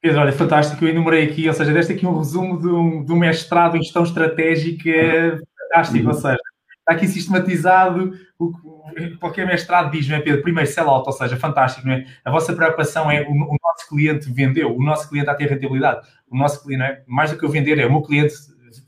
Pedro, 0.00 0.20
olha, 0.20 0.32
fantástico, 0.32 0.84
eu 0.84 0.88
enumerei 0.88 1.24
aqui, 1.24 1.46
ou 1.46 1.52
seja, 1.54 1.72
deste 1.72 1.92
aqui 1.92 2.06
um 2.06 2.16
resumo 2.16 2.58
de 2.58 2.68
um, 2.68 3.04
de 3.04 3.12
um 3.12 3.16
mestrado 3.16 3.76
em 3.76 3.82
gestão 3.82 4.02
estratégica 4.02 5.38
fantástico, 5.58 6.08
ou 6.08 6.14
seja, 6.14 6.38
está 6.78 6.92
aqui 6.92 7.06
sistematizado 7.06 8.12
o 8.38 8.52
que 8.52 9.16
qualquer 9.18 9.46
mestrado 9.46 9.92
diz, 9.92 10.08
não 10.08 10.16
é, 10.16 10.20
Pedro? 10.20 10.42
Primeiro, 10.42 10.68
sell-out, 10.68 11.06
ou 11.06 11.12
seja, 11.12 11.36
fantástico, 11.36 11.86
não 11.86 11.94
é? 11.94 12.06
A 12.24 12.30
vossa 12.30 12.54
preocupação 12.54 13.10
é 13.10 13.22
o, 13.22 13.30
o, 13.30 13.56
nosso 13.62 13.88
cliente 13.88 14.32
vendeu, 14.32 14.74
o 14.74 14.82
nosso 14.82 15.08
cliente 15.08 15.24
está 15.24 15.32
a 15.32 15.36
ter 15.36 15.48
rentabilidade, 15.48 16.06
o 16.28 16.36
nosso 16.36 16.62
cliente, 16.62 16.78
não 16.80 16.86
é? 16.86 17.02
Mais 17.06 17.30
do 17.30 17.38
que 17.38 17.44
eu 17.44 17.50
vender, 17.50 17.78
é 17.78 17.86
o 17.86 17.90
meu 17.90 18.02
cliente 18.02 18.34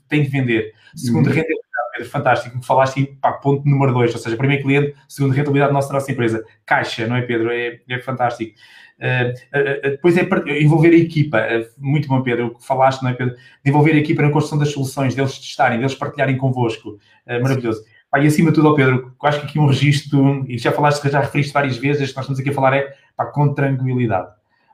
tem 0.09 0.23
de 0.23 0.29
vender. 0.29 0.73
Segundo, 0.95 1.27
uhum. 1.27 1.33
rentabilidade, 1.33 1.63
Pedro, 1.93 2.09
fantástico, 2.09 2.59
que 2.59 2.65
falaste 2.65 3.05
pá, 3.21 3.33
ponto 3.33 3.67
número 3.69 3.93
dois, 3.93 4.13
ou 4.13 4.19
seja, 4.19 4.35
primeiro 4.35 4.63
cliente, 4.63 4.95
segundo, 5.07 5.33
rentabilidade 5.33 5.69
da 5.69 5.73
nossa, 5.73 5.93
nossa 5.93 6.11
empresa. 6.11 6.43
Caixa, 6.65 7.07
não 7.07 7.15
é, 7.15 7.21
Pedro? 7.21 7.51
É, 7.51 7.79
é 7.87 7.99
fantástico. 7.99 8.53
Uh, 8.99 9.31
uh, 9.57 9.91
depois 9.91 10.15
é 10.17 10.27
envolver 10.61 10.89
a 10.89 10.97
equipa, 10.97 11.39
muito 11.77 12.07
bom, 12.07 12.21
Pedro, 12.21 12.47
o 12.47 12.55
que 12.55 12.65
falaste, 12.65 13.01
não 13.01 13.09
é, 13.09 13.13
Pedro? 13.13 13.35
De 13.35 13.69
envolver 13.69 13.91
a 13.91 13.97
equipa 13.97 14.21
na 14.21 14.29
construção 14.29 14.59
das 14.59 14.71
soluções, 14.71 15.15
deles 15.15 15.37
testarem, 15.37 15.79
deles 15.79 15.95
partilharem 15.95 16.37
convosco. 16.37 16.97
maravilhoso. 17.41 17.83
Pá, 18.13 18.19
e 18.19 18.27
acima 18.27 18.51
de 18.51 18.55
tudo, 18.57 18.75
Pedro, 18.75 19.11
eu 19.19 19.27
acho 19.27 19.39
que 19.39 19.47
aqui 19.47 19.57
um 19.57 19.65
registro, 19.65 20.45
e 20.47 20.55
já 20.59 20.71
falaste, 20.71 21.09
já 21.09 21.19
referiste 21.19 21.51
várias 21.51 21.77
vezes, 21.77 22.11
que 22.11 22.15
nós 22.15 22.25
estamos 22.25 22.39
aqui 22.39 22.51
a 22.51 22.53
falar 22.53 22.77
é 22.77 22.93
pá, 23.17 23.25
com 23.25 23.51
tranquilidade. 23.55 24.29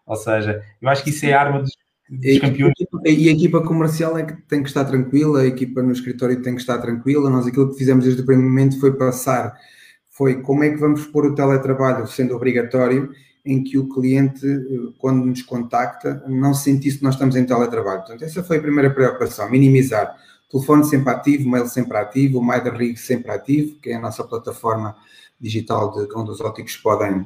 Ou 0.05 0.17
seja, 0.17 0.61
eu 0.81 0.89
acho 0.89 1.05
que 1.05 1.11
isso 1.11 1.25
é 1.25 1.31
a 1.31 1.39
arma 1.39 1.59
dos, 1.59 1.71
dos 2.09 2.35
a 2.35 2.39
campeões. 2.41 2.73
Equipa, 2.77 3.01
e 3.05 3.29
a 3.29 3.31
equipa 3.31 3.61
comercial 3.63 4.17
é 4.17 4.23
que 4.23 4.33
tem 4.41 4.61
que 4.61 4.67
estar 4.67 4.83
tranquila, 4.83 5.39
a 5.39 5.45
equipa 5.45 5.81
no 5.81 5.93
escritório 5.93 6.41
tem 6.41 6.53
que 6.53 6.59
estar 6.59 6.79
tranquila. 6.79 7.29
Nós 7.29 7.47
aquilo 7.47 7.71
que 7.71 7.77
fizemos 7.77 8.03
desde 8.03 8.21
o 8.21 8.25
primeiro 8.25 8.49
momento 8.49 8.77
foi 8.77 8.97
passar, 8.97 9.55
foi 10.09 10.41
como 10.41 10.65
é 10.65 10.71
que 10.71 10.75
vamos 10.75 11.05
pôr 11.05 11.27
o 11.27 11.33
teletrabalho 11.33 12.07
sendo 12.07 12.35
obrigatório 12.35 13.09
em 13.49 13.63
que 13.63 13.79
o 13.79 13.89
cliente, 13.89 14.45
quando 14.99 15.25
nos 15.25 15.41
contacta, 15.41 16.23
não 16.27 16.53
sentisse 16.53 16.99
que 16.99 17.03
nós 17.03 17.15
estamos 17.15 17.35
em 17.35 17.43
teletrabalho. 17.43 18.01
Portanto, 18.01 18.23
essa 18.23 18.43
foi 18.43 18.57
a 18.57 18.61
primeira 18.61 18.91
preocupação, 18.91 19.49
minimizar. 19.49 20.15
Telefone 20.51 20.85
sempre 20.85 21.11
ativo, 21.11 21.49
mail 21.49 21.67
sempre 21.67 21.97
ativo, 21.97 22.37
o 22.37 22.45
MyDerrig 22.45 22.95
sempre 22.97 23.31
ativo, 23.31 23.79
que 23.81 23.89
é 23.89 23.95
a 23.95 23.99
nossa 23.99 24.23
plataforma 24.23 24.95
digital 25.41 25.91
de, 25.91 26.07
onde 26.15 26.29
os 26.29 26.39
óticos 26.41 26.77
podem, 26.77 27.25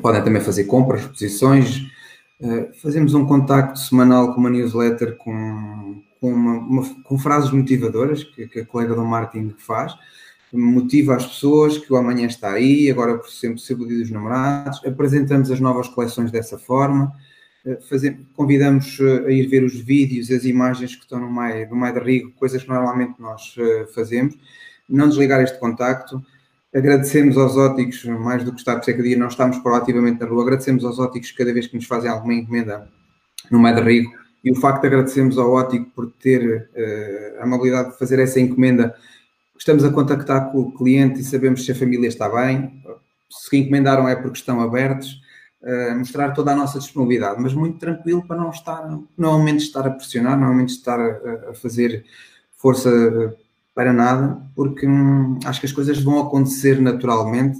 podem 0.00 0.24
também 0.24 0.40
fazer 0.40 0.64
compras, 0.64 1.04
posições. 1.06 1.82
Uh, 2.40 2.72
fazemos 2.80 3.12
um 3.12 3.26
contacto 3.26 3.78
semanal 3.78 4.32
com 4.32 4.40
uma 4.40 4.48
newsletter 4.48 5.16
com, 5.18 6.02
com, 6.18 6.32
uma, 6.32 6.52
uma, 6.58 7.02
com 7.02 7.18
frases 7.18 7.50
motivadoras 7.50 8.24
que, 8.24 8.46
que 8.46 8.60
a 8.60 8.66
colega 8.66 8.94
do 8.94 9.04
marketing 9.04 9.54
faz 9.58 9.94
motiva 10.52 11.16
as 11.16 11.26
pessoas 11.26 11.78
que 11.78 11.92
o 11.92 11.96
amanhã 11.96 12.26
está 12.26 12.52
aí, 12.52 12.90
agora 12.90 13.18
por 13.18 13.28
sempre 13.30 13.60
ser 13.60 13.76
dia 13.76 13.98
dos 13.98 14.10
namorados, 14.10 14.80
apresentamos 14.84 15.50
as 15.50 15.60
novas 15.60 15.88
coleções 15.88 16.30
dessa 16.30 16.58
forma, 16.58 17.12
eh, 17.66 17.78
convidamos 18.34 18.98
eh, 19.00 19.26
a 19.26 19.30
ir 19.30 19.46
ver 19.46 19.62
os 19.62 19.74
vídeos, 19.74 20.30
as 20.30 20.44
imagens 20.44 20.96
que 20.96 21.02
estão 21.02 21.20
no 21.20 21.30
meio, 21.30 21.68
no 21.68 21.76
meio 21.76 21.92
de 21.92 22.00
Rigo, 22.00 22.32
coisas 22.32 22.62
que 22.62 22.68
normalmente 22.68 23.20
nós 23.20 23.54
eh, 23.58 23.86
fazemos, 23.94 24.38
não 24.88 25.08
desligar 25.08 25.40
este 25.42 25.58
contacto, 25.58 26.22
agradecemos 26.74 27.36
aos 27.36 27.56
óticos, 27.56 28.04
mais 28.04 28.42
do 28.42 28.52
que 28.52 28.58
está, 28.58 28.74
por 28.74 28.84
ser 28.84 28.94
que 28.94 29.02
dia 29.02 29.18
não 29.18 29.28
estamos 29.28 29.58
proativamente 29.58 30.20
na 30.20 30.26
rua, 30.26 30.42
agradecemos 30.42 30.84
aos 30.84 30.98
óticos 30.98 31.30
cada 31.32 31.52
vez 31.52 31.66
que 31.66 31.76
nos 31.76 31.86
fazem 31.86 32.10
alguma 32.10 32.34
encomenda 32.34 32.88
no 33.50 33.58
meio 33.60 33.76
de 33.76 33.82
Rigo, 33.82 34.10
e 34.44 34.52
o 34.52 34.54
facto 34.54 34.82
de 34.82 34.86
agradecermos 34.86 35.36
ao 35.36 35.52
ótico 35.52 35.90
por 35.94 36.10
ter 36.12 36.70
uh, 36.74 37.40
a 37.40 37.44
amabilidade 37.44 37.90
de 37.90 37.98
fazer 37.98 38.18
essa 38.18 38.40
encomenda 38.40 38.94
estamos 39.58 39.84
a 39.84 39.90
contactar 39.90 40.50
com 40.50 40.60
o 40.60 40.72
cliente 40.72 41.20
e 41.20 41.24
sabemos 41.24 41.64
se 41.64 41.72
a 41.72 41.74
família 41.74 42.08
está 42.08 42.28
bem, 42.28 42.82
se 43.30 43.56
encomendaram 43.56 44.08
é 44.08 44.16
porque 44.16 44.38
estão 44.38 44.60
abertos, 44.60 45.20
uh, 45.62 45.98
mostrar 45.98 46.30
toda 46.32 46.52
a 46.52 46.56
nossa 46.56 46.78
disponibilidade, 46.78 47.40
mas 47.40 47.52
muito 47.52 47.78
tranquilo 47.78 48.26
para 48.26 48.36
não 48.36 48.50
estar, 48.50 48.88
normalmente 49.16 49.64
estar 49.64 49.86
a 49.86 49.90
pressionar, 49.90 50.38
normalmente 50.38 50.70
estar 50.70 50.98
a, 50.98 51.50
a 51.50 51.54
fazer 51.54 52.04
força 52.56 53.36
para 53.74 53.92
nada, 53.92 54.42
porque 54.56 54.86
hum, 54.86 55.38
acho 55.44 55.60
que 55.60 55.66
as 55.66 55.72
coisas 55.72 56.02
vão 56.02 56.18
acontecer 56.20 56.80
naturalmente 56.80 57.58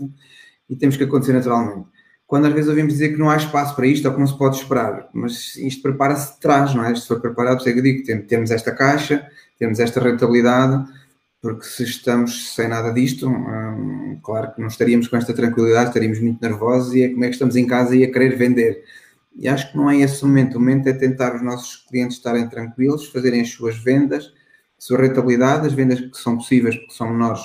e 0.69 0.75
temos 0.75 0.97
que 0.97 1.05
acontecer 1.05 1.33
naturalmente. 1.33 1.87
Quando 2.26 2.47
às 2.47 2.52
vezes 2.52 2.69
ouvimos 2.69 2.93
dizer 2.93 3.11
que 3.11 3.19
não 3.19 3.31
há 3.31 3.37
espaço 3.37 3.75
para 3.75 3.87
isto 3.87 4.07
ou 4.07 4.12
que 4.12 4.21
não 4.21 4.26
se 4.26 4.37
pode 4.37 4.57
esperar, 4.57 5.09
mas 5.14 5.57
isto 5.57 5.81
prepara-se 5.81 6.35
de 6.35 6.40
trás, 6.40 6.75
não 6.75 6.85
é? 6.85 6.93
Isto 6.93 7.07
foi 7.07 7.21
preparado, 7.21 7.57
por 7.57 7.61
isso 7.61 7.71
é 7.71 7.73
que 7.73 7.81
digo, 7.81 8.26
temos 8.26 8.50
esta 8.50 8.73
caixa, 8.73 9.26
temos 9.59 9.78
esta 9.78 10.00
rentabilidade, 10.00 10.87
porque 11.40 11.64
se 11.64 11.85
estamos 11.85 12.54
sem 12.54 12.68
nada 12.68 12.90
disto, 12.92 13.28
hum, 13.28 14.21
claro 14.23 14.54
que 14.54 14.61
não 14.61 14.68
estaríamos 14.68 15.09
com 15.09 15.16
esta 15.16 15.33
tranquilidade, 15.33 15.88
estaríamos 15.90 16.21
muito 16.21 16.40
nervosos 16.42 16.95
e 16.95 17.02
é 17.02 17.09
como 17.09 17.25
é 17.25 17.28
que 17.28 17.35
estamos 17.35 17.57
em 17.57 17.66
casa 17.66 17.95
e 17.97 18.04
a 18.04 18.12
querer 18.12 18.37
vender. 18.37 18.85
E 19.37 19.49
acho 19.49 19.71
que 19.71 19.76
não 19.76 19.88
é 19.88 19.99
esse 19.99 20.25
o 20.25 20.26
momento. 20.26 20.57
O 20.57 20.61
momento 20.61 20.88
é 20.88 20.92
tentar 20.92 21.37
os 21.37 21.42
nossos 21.42 21.76
clientes 21.88 22.16
estarem 22.16 22.49
tranquilos, 22.49 23.07
fazerem 23.07 23.40
as 23.40 23.50
suas 23.50 23.76
vendas 23.76 24.33
sua 24.78 24.99
rentabilidade, 24.99 25.66
as 25.66 25.73
vendas 25.73 26.00
que 26.00 26.16
são 26.16 26.37
possíveis, 26.37 26.76
porque 26.76 26.95
são 26.95 27.11
menores 27.11 27.42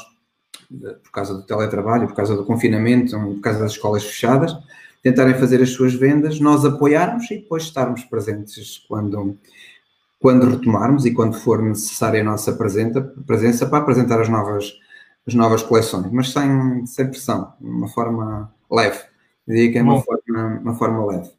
por 1.04 1.12
causa 1.12 1.34
do 1.34 1.44
teletrabalho, 1.44 2.08
por 2.08 2.16
causa 2.16 2.36
do 2.36 2.46
confinamento, 2.46 3.18
por 3.20 3.42
causa 3.42 3.60
das 3.60 3.74
escolas 3.74 4.04
fechadas, 4.04 4.56
tentarem 5.02 5.34
fazer 5.36 5.62
as 5.62 5.72
suas 5.72 5.94
vendas, 5.94 6.40
nós 6.40 6.64
apoiarmos 6.64 7.30
e 7.30 7.40
depois 7.40 7.64
estarmos 7.64 8.04
presentes 8.06 8.84
quando, 8.88 9.38
quando 10.24 10.50
retomarmos 10.50 11.06
e 11.06 11.14
quando 11.14 11.38
for 11.38 11.62
necessária 11.62 12.22
a 12.22 12.24
nossa 12.24 12.54
presença, 12.54 13.66
para 13.68 13.80
apresentar 13.80 14.22
as 14.22 14.30
novas, 14.30 14.74
as 15.28 15.34
novas 15.34 15.62
coleções, 15.62 16.10
mas 16.14 16.32
sem, 16.32 16.86
sem 16.86 17.10
pressão, 17.10 17.54
de 17.60 17.68
uma 17.68 17.90
forma 17.90 18.50
leve. 18.72 19.00
Eu 19.46 19.54
diria 19.54 19.72
que 19.74 19.78
é 19.80 19.84
uma 19.84 20.02
forma, 20.02 20.62
uma 20.62 20.76
forma 20.76 21.06
leve. 21.08 21.30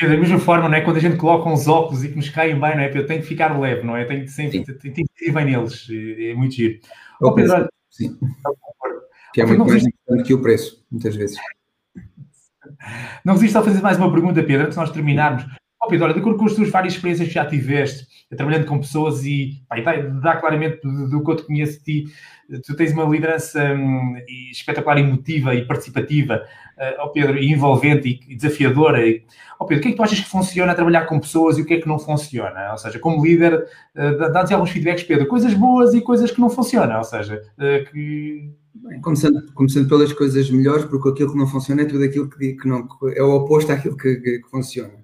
É? 0.00 0.08
Da 0.08 0.16
mesma 0.16 0.40
forma, 0.40 0.68
não 0.68 0.74
é? 0.74 0.80
Quando 0.80 0.96
a 0.96 1.00
gente 1.00 1.18
coloca 1.18 1.48
uns 1.48 1.68
óculos 1.68 2.02
e 2.02 2.08
que 2.08 2.16
nos 2.16 2.28
caem 2.30 2.58
bem, 2.58 2.74
não 2.74 2.82
é? 2.82 2.98
Eu 2.98 3.06
tenho 3.06 3.20
que 3.22 3.28
ficar 3.28 3.56
leve, 3.56 3.86
não 3.86 3.96
é? 3.96 4.04
Tenho 4.06 4.24
que 4.24 4.30
sempre 4.32 4.64
tem, 4.64 4.92
tem 4.92 5.04
que 5.04 5.28
ir 5.28 5.32
bem 5.32 5.44
neles. 5.44 5.86
É, 5.88 6.34
muito 6.34 6.52
giro. 6.56 6.80
Oh, 7.22 7.32
Pedro, 7.32 7.68
sim. 7.90 8.18
Que 9.32 9.42
é 9.42 9.46
muito 9.46 9.64
mais 9.64 9.86
importante 9.86 10.26
que 10.26 10.34
o 10.34 10.42
preço, 10.42 10.84
muitas 10.90 11.14
vezes. 11.14 11.38
Não 13.24 13.34
resisto 13.34 13.56
a 13.56 13.62
fazer 13.62 13.80
mais 13.80 13.98
uma 13.98 14.10
pergunta, 14.10 14.42
Pedro, 14.42 14.62
antes 14.62 14.74
de 14.74 14.80
nós 14.80 14.90
terminarmos. 14.90 15.44
Oh, 15.82 15.88
Pedro, 15.88 16.04
olha, 16.04 16.14
de 16.14 16.20
acordo 16.20 16.38
com 16.38 16.44
as 16.44 16.54
tuas 16.54 16.68
várias 16.68 16.92
experiências 16.92 17.28
que 17.28 17.34
já 17.34 17.46
tiveste, 17.46 18.06
trabalhando 18.36 18.66
com 18.66 18.78
pessoas 18.78 19.24
e 19.24 19.62
dá, 20.22 20.36
claramente 20.36 20.80
do, 20.82 21.08
do, 21.08 21.24
que 21.24 21.30
eu 21.30 21.36
te 21.36 21.42
conheço 21.44 21.78
de 21.78 22.04
ti, 22.04 22.12
tu 22.66 22.76
tens 22.76 22.92
uma 22.92 23.04
liderança 23.04 23.72
hum, 23.72 24.14
espetacular, 24.50 24.98
emotiva 24.98 25.54
e 25.54 25.64
participativa, 25.64 26.44
uh, 26.76 27.02
oh, 27.02 27.08
Pedro, 27.08 27.38
e 27.38 27.50
envolvente 27.50 28.20
e 28.28 28.36
desafiadora. 28.36 29.06
E, 29.06 29.24
oh, 29.58 29.64
Pedro, 29.64 29.80
o 29.80 29.82
que 29.82 29.88
é 29.88 29.90
que 29.92 29.96
tu 29.96 30.02
achas 30.02 30.20
que 30.20 30.28
funciona 30.28 30.72
a 30.72 30.74
trabalhar 30.74 31.06
com 31.06 31.18
pessoas 31.18 31.56
e 31.56 31.62
o 31.62 31.64
que 31.64 31.74
é 31.74 31.80
que 31.80 31.88
não 31.88 31.98
funciona? 31.98 32.72
Ou 32.72 32.78
seja, 32.78 32.98
como 32.98 33.24
líder, 33.24 33.54
uh, 33.96 34.32
dá-nos 34.32 34.52
alguns 34.52 34.70
feedbacks, 34.70 35.04
Pedro, 35.04 35.26
coisas 35.28 35.54
boas 35.54 35.94
e 35.94 36.02
coisas 36.02 36.30
que 36.30 36.40
não 36.42 36.50
funcionam, 36.50 36.98
ou 36.98 37.04
seja, 37.04 37.40
uh, 37.56 37.90
que 37.90 38.52
Bem, 38.72 39.00
começando, 39.00 39.52
começando 39.52 39.88
pelas 39.88 40.12
coisas 40.12 40.48
melhores, 40.50 40.84
porque 40.84 41.08
aquilo 41.08 41.32
que 41.32 41.38
não 41.38 41.46
funciona 41.46 41.82
é 41.82 41.84
tudo 41.84 42.04
aquilo 42.04 42.30
que, 42.30 42.52
que 42.52 42.68
não, 42.68 42.86
é 43.14 43.22
o 43.22 43.34
oposto 43.34 43.72
àquilo 43.72 43.96
que, 43.96 44.16
que 44.16 44.42
funciona. 44.48 44.99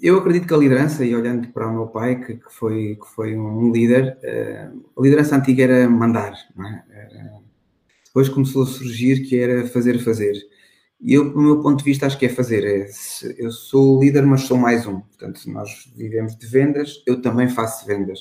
Eu 0.00 0.18
acredito 0.18 0.46
que 0.46 0.54
a 0.54 0.58
liderança, 0.58 1.04
e 1.04 1.14
olhando 1.14 1.48
para 1.48 1.68
o 1.68 1.72
meu 1.72 1.86
pai, 1.86 2.20
que, 2.20 2.34
que 2.34 2.52
foi, 2.52 2.96
que 2.96 3.14
foi 3.14 3.36
um 3.36 3.70
líder, 3.72 4.18
uh, 4.22 5.00
a 5.00 5.02
liderança 5.02 5.36
antiga 5.36 5.64
era 5.64 5.88
mandar, 5.88 6.32
é? 6.32 6.82
era, 6.90 7.44
depois 8.04 8.28
começou 8.28 8.62
a 8.62 8.66
surgir 8.66 9.26
que 9.26 9.38
era 9.38 9.66
fazer, 9.66 9.98
fazer. 9.98 10.34
E 11.00 11.14
eu, 11.14 11.32
do 11.32 11.40
meu 11.40 11.60
ponto 11.60 11.78
de 11.78 11.84
vista, 11.84 12.06
acho 12.06 12.18
que 12.18 12.26
é 12.26 12.28
fazer. 12.28 12.64
É, 12.64 12.88
eu 13.36 13.50
sou 13.50 14.00
líder, 14.00 14.24
mas 14.24 14.42
sou 14.42 14.56
mais 14.56 14.86
um. 14.86 15.00
Portanto, 15.00 15.40
nós 15.46 15.90
vivemos 15.94 16.36
de 16.36 16.46
vendas, 16.46 17.02
eu 17.06 17.20
também 17.20 17.48
faço 17.48 17.86
vendas. 17.86 18.20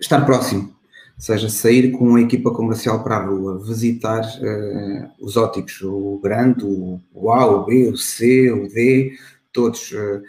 Estar 0.00 0.24
próximo, 0.24 0.74
seja 1.18 1.48
sair 1.48 1.90
com 1.90 2.14
a 2.14 2.20
equipa 2.20 2.50
comercial 2.50 3.02
para 3.02 3.16
a 3.16 3.26
rua, 3.26 3.62
visitar 3.62 4.22
uh, 4.22 5.10
os 5.20 5.36
óticos, 5.36 5.82
o 5.82 6.20
grande, 6.22 6.64
o, 6.64 7.30
A, 7.30 7.44
o 7.44 7.66
B, 7.66 7.90
o 7.90 7.96
C, 7.96 8.50
o 8.52 8.68
D, 8.68 9.12
todos. 9.52 9.92
Uh, 9.92 10.22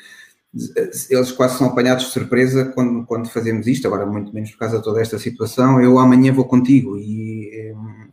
eles 1.10 1.32
quase 1.32 1.58
são 1.58 1.68
apanhados 1.68 2.06
de 2.06 2.12
surpresa 2.12 2.66
quando, 2.66 3.06
quando 3.08 3.28
fazemos 3.28 3.66
isto, 3.66 3.88
agora 3.88 4.06
muito 4.06 4.32
menos 4.32 4.52
por 4.52 4.60
causa 4.60 4.78
de 4.78 4.84
toda 4.84 5.02
esta 5.02 5.18
situação. 5.18 5.82
Eu 5.82 5.98
amanhã 5.98 6.32
vou 6.32 6.46
contigo 6.46 6.98
e 6.98 7.50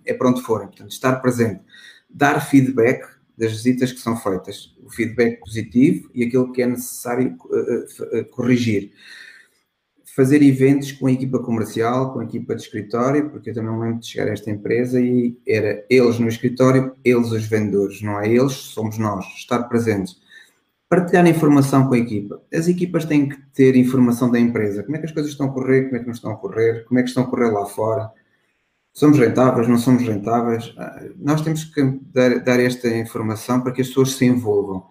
é, 0.07 0.13
é 0.13 0.15
para 0.15 0.31
onde 0.31 0.41
forem. 0.41 0.69
Portanto, 0.69 0.91
estar 0.91 1.17
presente, 1.17 1.61
dar 2.09 2.41
feedback 2.41 3.07
das 3.37 3.53
visitas 3.53 3.93
que 3.93 4.01
são 4.01 4.17
feitas, 4.17 4.75
o 4.83 4.91
feedback 4.91 5.39
positivo 5.41 6.11
e 6.15 6.25
aquilo 6.25 6.51
que 6.53 6.63
é 6.63 6.67
necessário 6.67 7.37
uh, 7.45 8.25
corrigir 8.31 8.93
fazer 10.15 10.43
eventos 10.43 10.93
com 10.93 11.07
a 11.07 11.13
equipa 11.13 11.39
comercial, 11.39 12.13
com 12.13 12.21
a 12.21 12.25
equipa 12.25 12.55
de 12.55 12.63
escritório, 12.63 13.31
porque 13.31 13.51
eu 13.51 13.55
também 13.55 13.73
me 13.73 13.81
lembro 13.81 14.01
de 14.01 14.07
chegar 14.07 14.29
a 14.29 14.33
esta 14.33 14.51
empresa 14.51 15.01
e 15.01 15.39
era 15.47 15.85
eles 15.89 16.19
no 16.19 16.29
escritório, 16.29 16.95
eles 17.05 17.31
os 17.31 17.47
vendedores, 17.47 18.03
não 18.03 18.21
é 18.21 18.29
eles, 18.29 18.53
somos 18.53 18.99
nós, 18.99 19.25
estar 19.37 19.63
presentes. 19.65 20.21
Partilhar 20.91 21.25
informação 21.29 21.87
com 21.87 21.95
a 21.95 21.99
equipa. 21.99 22.43
As 22.53 22.67
equipas 22.67 23.05
têm 23.05 23.29
que 23.29 23.41
ter 23.55 23.77
informação 23.77 24.29
da 24.29 24.41
empresa. 24.41 24.83
Como 24.83 24.97
é 24.97 24.99
que 24.99 25.07
as 25.07 25.13
coisas 25.13 25.31
estão 25.31 25.47
a 25.47 25.53
correr, 25.53 25.85
como 25.85 25.97
é 25.97 25.99
que 26.01 26.07
não 26.07 26.13
estão 26.13 26.33
a 26.33 26.37
correr, 26.37 26.85
como 26.85 26.99
é 26.99 27.03
que 27.05 27.09
estão 27.09 27.23
a 27.23 27.27
correr 27.29 27.51
lá 27.51 27.65
fora. 27.65 28.11
Somos 28.93 29.17
rentáveis, 29.17 29.69
não 29.69 29.79
somos 29.79 30.03
rentáveis. 30.03 30.75
Ah, 30.77 31.05
nós 31.17 31.43
temos 31.43 31.63
que 31.63 31.81
dar, 32.13 32.41
dar 32.41 32.59
esta 32.59 32.89
informação 32.89 33.61
para 33.61 33.71
que 33.71 33.81
as 33.81 33.87
pessoas 33.87 34.15
se 34.15 34.25
envolvam 34.27 34.85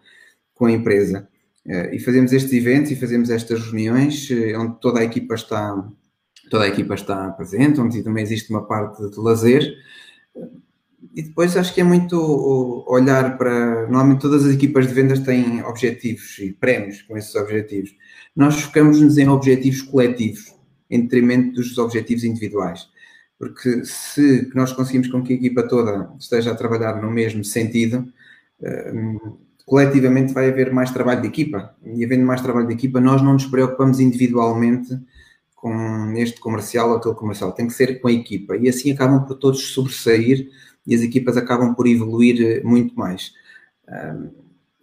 com 0.56 0.68
a 0.68 0.72
empresa. 0.72 1.28
Eh, 1.68 1.98
e 1.98 2.00
fazemos 2.00 2.32
estes 2.32 2.54
eventos 2.54 2.92
e 2.92 2.96
fazemos 2.96 3.30
estas 3.30 3.60
reuniões 3.66 4.32
eh, 4.32 4.58
onde 4.58 4.80
toda 4.80 5.02
a 5.02 5.04
equipa 5.04 5.36
está 5.36 5.86
toda 6.50 6.64
a 6.64 6.68
equipa 6.68 6.96
está 6.96 7.30
presente, 7.32 7.80
onde 7.80 8.02
também 8.02 8.24
existe 8.24 8.50
uma 8.50 8.66
parte 8.66 9.08
de 9.10 9.20
lazer. 9.20 9.76
E 11.16 11.24
depois 11.24 11.56
acho 11.56 11.74
que 11.74 11.82
é 11.82 11.84
muito 11.84 12.86
olhar 12.88 13.38
para. 13.38 13.84
Normalmente 13.84 14.22
todas 14.22 14.46
as 14.46 14.54
equipas 14.54 14.88
de 14.88 14.94
vendas 14.94 15.20
têm 15.20 15.64
objetivos 15.64 16.38
e 16.40 16.52
prémios 16.52 17.02
com 17.04 17.18
esses 17.18 17.34
objetivos. 17.36 17.96
Nós 18.36 18.62
focamos-nos 18.62 19.18
em 19.18 19.28
objetivos 19.28 19.82
coletivos, 19.82 20.54
em 20.90 21.02
detrimento 21.02 21.54
dos 21.54 21.78
objetivos 21.78 22.24
individuais. 22.24 22.88
Porque 23.38 23.86
se 23.86 24.52
nós 24.54 24.74
conseguimos 24.74 25.08
com 25.08 25.24
que 25.24 25.34
a 25.34 25.36
equipa 25.36 25.64
toda 25.64 26.14
esteja 26.20 26.52
a 26.52 26.56
trabalhar 26.56 27.02
no 27.02 27.10
mesmo 27.10 27.44
sentido, 27.44 28.06
eh, 28.62 28.94
coletivamente 29.66 30.34
vai 30.34 30.50
haver 30.50 30.74
mais 30.74 30.92
trabalho 30.92 31.22
de 31.22 31.28
equipa. 31.28 31.74
E 31.86 32.04
havendo 32.04 32.26
mais 32.26 32.42
trabalho 32.42 32.68
de 32.68 32.74
equipa, 32.74 33.00
nós 33.00 33.22
não 33.22 33.34
nos 33.34 33.46
preocupamos 33.46 34.00
individualmente 34.02 35.00
com 35.56 36.14
este 36.16 36.40
comercial 36.40 36.90
ou 36.90 36.98
aquele 36.98 37.16
comercial. 37.16 37.52
Tem 37.54 37.68
que 37.68 37.74
ser 37.74 38.02
com 38.02 38.08
a 38.08 38.12
equipa. 38.12 38.58
E 38.58 38.68
assim 38.68 38.92
acabam 38.92 39.26
por 39.26 39.36
todos 39.36 39.62
sobressair 39.74 40.50
e 40.86 40.96
as 40.96 41.02
equipas 41.02 41.38
acabam 41.38 41.74
por 41.74 41.88
evoluir 41.88 42.42
eh, 42.42 42.62
muito 42.64 42.96
mais. 42.96 43.34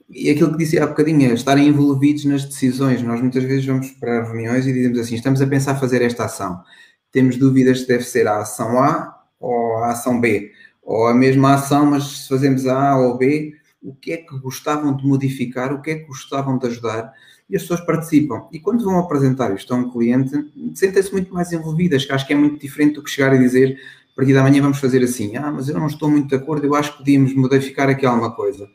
e 0.08 0.30
aquilo 0.30 0.52
que 0.52 0.58
disse 0.58 0.78
há 0.78 0.86
bocadinho 0.86 1.30
é 1.30 1.34
estarem 1.34 1.68
envolvidos 1.68 2.24
nas 2.24 2.44
decisões. 2.44 3.02
Nós 3.02 3.20
muitas 3.20 3.42
vezes 3.44 3.66
vamos 3.66 3.90
para 3.92 4.24
reuniões 4.24 4.66
e 4.66 4.72
dizemos 4.72 4.98
assim: 4.98 5.14
estamos 5.16 5.40
a 5.42 5.46
pensar 5.46 5.76
fazer 5.76 6.02
esta 6.02 6.24
ação. 6.24 6.62
Temos 7.10 7.36
dúvidas 7.36 7.80
se 7.80 7.88
deve 7.88 8.04
ser 8.04 8.26
a 8.28 8.38
ação 8.40 8.78
A 8.78 9.16
ou 9.40 9.78
a 9.78 9.92
ação 9.92 10.20
B. 10.20 10.52
Ou 10.82 11.08
a 11.08 11.14
mesma 11.14 11.54
ação, 11.54 11.86
mas 11.86 12.04
se 12.04 12.28
fazemos 12.28 12.66
a 12.66 12.90
A 12.90 12.98
ou 12.98 13.18
B, 13.18 13.54
o 13.82 13.94
que 13.94 14.12
é 14.12 14.16
que 14.18 14.38
gostavam 14.38 14.96
de 14.96 15.04
modificar, 15.06 15.72
o 15.72 15.80
que 15.80 15.90
é 15.90 15.94
que 15.96 16.06
gostavam 16.06 16.58
de 16.58 16.66
ajudar, 16.66 17.12
e 17.48 17.56
as 17.56 17.62
pessoas 17.62 17.80
participam. 17.80 18.48
E 18.52 18.58
quando 18.58 18.84
vão 18.84 18.98
apresentar 18.98 19.54
isto 19.54 19.72
a 19.72 19.76
um 19.76 19.90
cliente, 19.90 20.32
sentem-se 20.74 21.12
muito 21.12 21.32
mais 21.32 21.52
envolvidas, 21.52 22.04
que 22.04 22.12
acho 22.12 22.26
que 22.26 22.32
é 22.32 22.36
muito 22.36 22.60
diferente 22.60 22.94
do 22.94 23.02
que 23.02 23.10
chegar 23.10 23.34
e 23.34 23.38
dizer, 23.38 23.78
a 24.16 24.20
partir 24.20 24.32
da 24.32 24.42
manhã 24.42 24.62
vamos 24.62 24.78
fazer 24.78 25.04
assim, 25.04 25.36
ah, 25.36 25.52
mas 25.52 25.68
eu 25.68 25.78
não 25.78 25.86
estou 25.86 26.10
muito 26.10 26.28
de 26.28 26.36
acordo, 26.36 26.66
eu 26.66 26.74
acho 26.74 26.92
que 26.92 26.98
podíamos 26.98 27.34
modificar 27.34 27.90
aqui 27.90 28.06
alguma 28.06 28.32
coisa. 28.32 28.66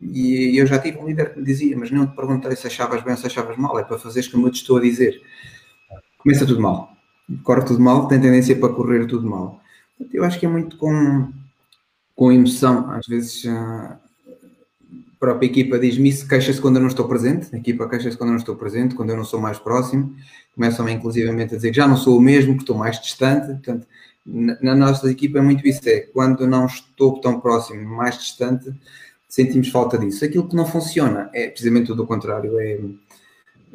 E 0.00 0.58
eu 0.58 0.66
já 0.66 0.78
tive 0.78 0.96
um 0.96 1.06
líder 1.06 1.34
que 1.34 1.38
me 1.38 1.44
dizia, 1.44 1.76
mas 1.76 1.90
não 1.90 2.06
te 2.06 2.16
perguntei 2.16 2.56
se 2.56 2.66
achavas 2.66 3.02
bem 3.02 3.12
ou 3.12 3.18
se 3.18 3.26
achavas 3.26 3.58
mal, 3.58 3.78
é 3.78 3.84
para 3.84 3.98
fazeres 3.98 4.26
como 4.26 4.46
eu 4.46 4.50
te 4.50 4.62
estou 4.62 4.78
a 4.78 4.80
dizer. 4.80 5.20
Começa 6.16 6.46
tudo 6.46 6.62
mal. 6.62 6.90
Corre 7.42 7.62
tudo 7.62 7.80
mal, 7.80 8.08
tem 8.08 8.18
tendência 8.18 8.56
para 8.56 8.72
correr 8.72 9.06
tudo 9.06 9.28
mal. 9.28 9.60
Eu 10.10 10.24
acho 10.24 10.40
que 10.40 10.46
é 10.46 10.48
muito 10.48 10.78
com, 10.78 11.30
com 12.14 12.32
emoção. 12.32 12.90
Às 12.90 13.06
vezes 13.06 13.46
própria 15.24 15.46
equipa 15.46 15.78
diz-me 15.78 16.10
isso, 16.10 16.28
queixa-se 16.28 16.60
quando 16.60 16.76
eu 16.76 16.82
não 16.82 16.88
estou 16.88 17.08
presente, 17.08 17.48
a 17.54 17.56
equipa 17.56 17.88
queixa-se 17.88 18.14
quando 18.14 18.28
eu 18.28 18.32
não 18.32 18.38
estou 18.38 18.56
presente, 18.56 18.94
quando 18.94 19.08
eu 19.08 19.16
não 19.16 19.24
sou 19.24 19.40
mais 19.40 19.58
próximo, 19.58 20.14
começam-me 20.54 20.92
inclusivamente 20.92 21.54
a 21.54 21.56
dizer 21.56 21.70
que 21.70 21.76
já 21.76 21.88
não 21.88 21.96
sou 21.96 22.18
o 22.18 22.20
mesmo, 22.20 22.52
que 22.54 22.62
estou 22.62 22.76
mais 22.76 23.00
distante, 23.00 23.46
portanto, 23.46 23.86
na, 24.26 24.74
nossa 24.74 25.10
equipa 25.10 25.38
é 25.38 25.42
muito 25.42 25.66
isso, 25.66 25.80
é 25.88 26.00
quando 26.00 26.46
não 26.46 26.66
estou 26.66 27.20
tão 27.20 27.40
próximo, 27.40 27.84
mais 27.88 28.18
distante, 28.18 28.72
sentimos 29.28 29.68
falta 29.68 29.98
disso. 29.98 30.24
Aquilo 30.24 30.48
que 30.48 30.56
não 30.56 30.66
funciona 30.66 31.30
é 31.34 31.48
precisamente 31.48 31.88
tudo 31.88 32.04
o 32.04 32.06
contrário, 32.06 32.58
é, 32.58 32.80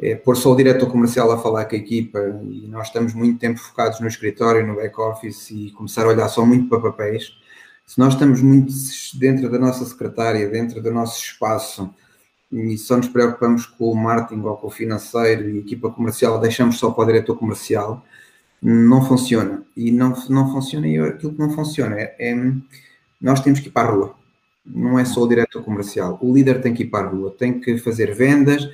é 0.02 0.16
pôr 0.16 0.36
só 0.36 0.52
o 0.52 0.56
diretor 0.56 0.90
comercial 0.90 1.32
a 1.32 1.38
falar 1.38 1.66
com 1.66 1.76
a 1.76 1.78
equipa 1.78 2.20
e 2.44 2.68
nós 2.68 2.88
estamos 2.88 3.14
muito 3.14 3.40
tempo 3.40 3.60
focados 3.60 4.00
no 4.00 4.08
escritório, 4.08 4.66
no 4.66 4.76
back-office 4.76 5.52
e 5.52 5.72
começar 5.72 6.06
a 6.06 6.10
olhar 6.10 6.30
só 6.30 6.46
muito 6.46 6.68
para 6.68 6.80
papéis, 6.80 7.34
se 7.86 7.98
nós 7.98 8.14
estamos 8.14 8.42
muito 8.42 8.72
dentro 9.16 9.50
da 9.50 9.58
nossa 9.58 9.84
secretária, 9.84 10.48
dentro 10.48 10.82
do 10.82 10.92
nosso 10.92 11.20
espaço, 11.22 11.92
e 12.52 12.78
só 12.78 12.98
nos 12.98 13.08
preocupamos 13.08 13.66
com 13.66 13.92
o 13.92 13.96
marketing 13.96 14.42
ou 14.42 14.58
com 14.58 14.68
o 14.68 14.72
financeiro 14.72 15.50
e 15.50 15.58
a 15.58 15.60
equipa 15.62 15.90
comercial, 15.90 16.40
deixamos 16.40 16.78
só 16.78 16.92
para 16.92 17.04
o 17.04 17.08
diretor 17.08 17.36
comercial, 17.36 18.06
não 18.62 19.04
funciona. 19.06 19.64
E 19.76 19.92
não, 19.92 20.14
não 20.30 20.52
funciona, 20.52 20.88
e 20.88 20.98
aquilo 20.98 21.34
que 21.34 21.40
não 21.40 21.52
funciona 21.52 21.96
é, 21.96 22.16
é 22.20 22.54
nós 23.22 23.42
temos 23.42 23.60
que 23.60 23.68
ir 23.68 23.72
para 23.72 23.90
a 23.90 23.92
rua. 23.92 24.16
Não 24.66 25.00
é 25.00 25.06
só 25.06 25.22
o 25.22 25.28
diretor 25.28 25.64
comercial. 25.64 26.18
O 26.22 26.34
líder 26.34 26.62
tem 26.62 26.74
que 26.74 26.84
ir 26.84 26.88
para 26.88 27.08
a 27.08 27.10
rua, 27.10 27.36
tem 27.38 27.60
que 27.60 27.78
fazer 27.78 28.14
vendas, 28.14 28.70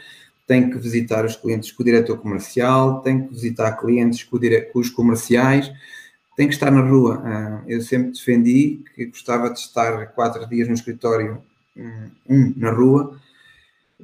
tem 0.46 0.70
que 0.70 0.78
visitar 0.78 1.26
os 1.26 1.36
clientes 1.36 1.72
com 1.72 1.82
o 1.82 1.86
diretor 1.86 2.18
comercial, 2.18 3.02
tem 3.02 3.26
que 3.26 3.34
visitar 3.34 3.72
clientes 3.74 4.24
com, 4.24 4.38
os 4.80 4.90
comerciais 4.90 5.72
tem 6.36 6.48
que 6.48 6.54
estar 6.54 6.70
na 6.70 6.82
rua. 6.82 7.22
Ah, 7.24 7.64
eu 7.68 7.82
sempre 7.82 8.12
defendi 8.12 8.82
que 8.94 9.06
gostava 9.06 9.50
de 9.50 9.60
estar 9.60 10.08
quatro 10.08 10.48
dias 10.48 10.68
no 10.68 10.74
escritório, 10.74 11.42
um 12.30 12.54
na 12.58 12.72
rua, 12.72 13.18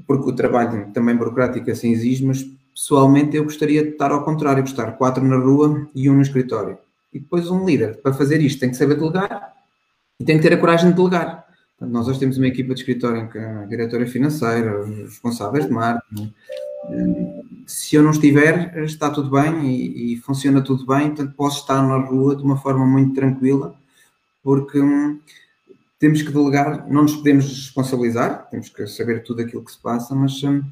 porque 0.08 0.30
o 0.30 0.36
trabalho 0.36 0.92
também 0.94 1.16
burocrático 1.16 1.70
assim 1.70 1.92
exige, 1.92 2.26
mas 2.26 2.48
pessoalmente, 2.74 3.36
eu 3.36 3.44
gostaria 3.44 3.84
de 3.84 3.90
estar 3.90 4.12
ao 4.12 4.24
contrário, 4.24 4.64
estar 4.64 4.94
quatro 4.94 5.24
na 5.24 5.38
rua 5.38 5.88
e 5.94 6.10
um 6.10 6.16
no 6.16 6.22
escritório. 6.22 6.78
E 7.14 7.20
depois 7.20 7.50
um 7.50 7.66
líder, 7.66 7.98
para 8.02 8.14
fazer 8.14 8.42
isto, 8.42 8.60
tem 8.60 8.70
que 8.70 8.78
saber 8.78 8.96
delegar 8.96 9.54
e 10.20 10.24
tem 10.24 10.38
que 10.38 10.44
ter 10.44 10.54
a 10.54 10.58
coragem 10.58 10.90
de 10.90 10.96
delegar. 10.96 11.46
Portanto, 11.78 11.94
nós 11.94 12.08
hoje 12.08 12.20
temos 12.20 12.38
uma 12.38 12.48
equipa 12.48 12.74
de 12.74 12.80
escritório 12.80 13.22
em 13.22 13.28
que 13.28 13.38
a 13.38 13.66
diretora 13.66 14.06
financeira, 14.06 14.82
os 14.82 14.98
responsáveis 14.98 15.66
de 15.66 15.72
marketing. 15.72 16.34
Se 17.66 17.96
eu 17.96 18.04
não 18.04 18.12
estiver, 18.12 18.84
está 18.84 19.10
tudo 19.10 19.30
bem 19.30 19.66
e, 19.66 20.14
e, 20.14 20.18
funciona 20.18 20.62
tudo 20.62 20.86
bem, 20.86 21.08
portanto 21.08 21.34
posso 21.36 21.62
estar 21.62 21.82
na 21.82 21.98
rua 21.98 22.36
de 22.36 22.44
uma 22.44 22.58
forma 22.58 22.86
muito 22.86 23.14
tranquila, 23.14 23.76
porque 24.44 24.80
hum, 24.80 25.20
temos 26.00 26.22
que 26.22 26.32
delegar, 26.32 26.88
não 26.90 27.04
nos 27.04 27.16
podemos 27.16 27.48
responsabilizar, 27.48 28.48
temos 28.50 28.70
que 28.70 28.88
saber 28.88 29.24
tudo 29.24 29.42
aquilo 29.42 29.64
que 29.64 29.72
se 29.72 29.80
passa, 29.80 30.16
mas 30.16 30.44
hum, 30.44 30.64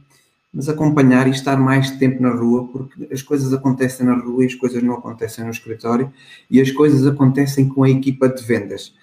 mas 0.53 0.67
acompanhar 0.67 1.27
e 1.27 1.31
estar 1.31 1.57
mais 1.57 1.91
tempo 1.91 2.21
na 2.21 2.31
rua, 2.31 2.67
porque 2.67 3.07
as 3.11 3.21
coisas 3.21 3.53
acontecem 3.53 4.05
na 4.05 4.15
rua 4.15 4.43
e 4.43 4.47
as 4.47 4.55
coisas 4.55 4.81
não 4.81 4.95
acontecem 4.95 5.43
no 5.43 5.51
escritório, 5.51 6.11
e 6.49 6.59
as 6.59 6.71
coisas 6.71 7.05
acontecem 7.05 7.69
com 7.69 7.83
a 7.83 7.89
equipa 7.89 8.27
de 8.27 8.43
vendas, 8.43 8.95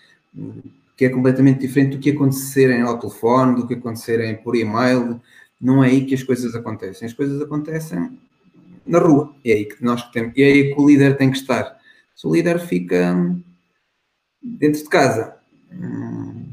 que 0.97 1.05
é 1.05 1.09
completamente 1.09 1.61
diferente 1.61 1.97
do 1.97 2.03
que 2.03 2.11
acontecerem 2.11 2.83
ao 2.83 2.99
telefone, 2.99 3.57
do 3.57 3.67
que 3.67 3.75
acontecerem 3.75 4.37
por 4.37 4.57
e-mail, 4.57 5.21
não 5.61 5.83
é 5.83 5.89
aí 5.89 6.05
que 6.05 6.15
as 6.15 6.23
coisas 6.23 6.55
acontecem, 6.55 7.07
as 7.07 7.15
coisas 7.15 7.41
acontecem 7.41 8.19
na 8.85 8.99
rua, 8.99 9.33
é 9.45 9.53
aí 9.53 9.65
que 9.65 9.83
nós 9.85 10.03
temos, 10.11 10.33
e 10.37 10.43
é 10.43 10.47
aí 10.47 10.75
que 10.75 10.81
o 10.81 10.87
líder 10.87 11.17
tem 11.17 11.31
que 11.31 11.39
estar. 11.39 11.77
Se 12.15 12.27
o 12.27 12.35
líder 12.35 12.59
fica 12.59 13.15
dentro 14.43 14.83
de 14.83 14.89
casa, 14.89 15.37
hum, 15.73 16.47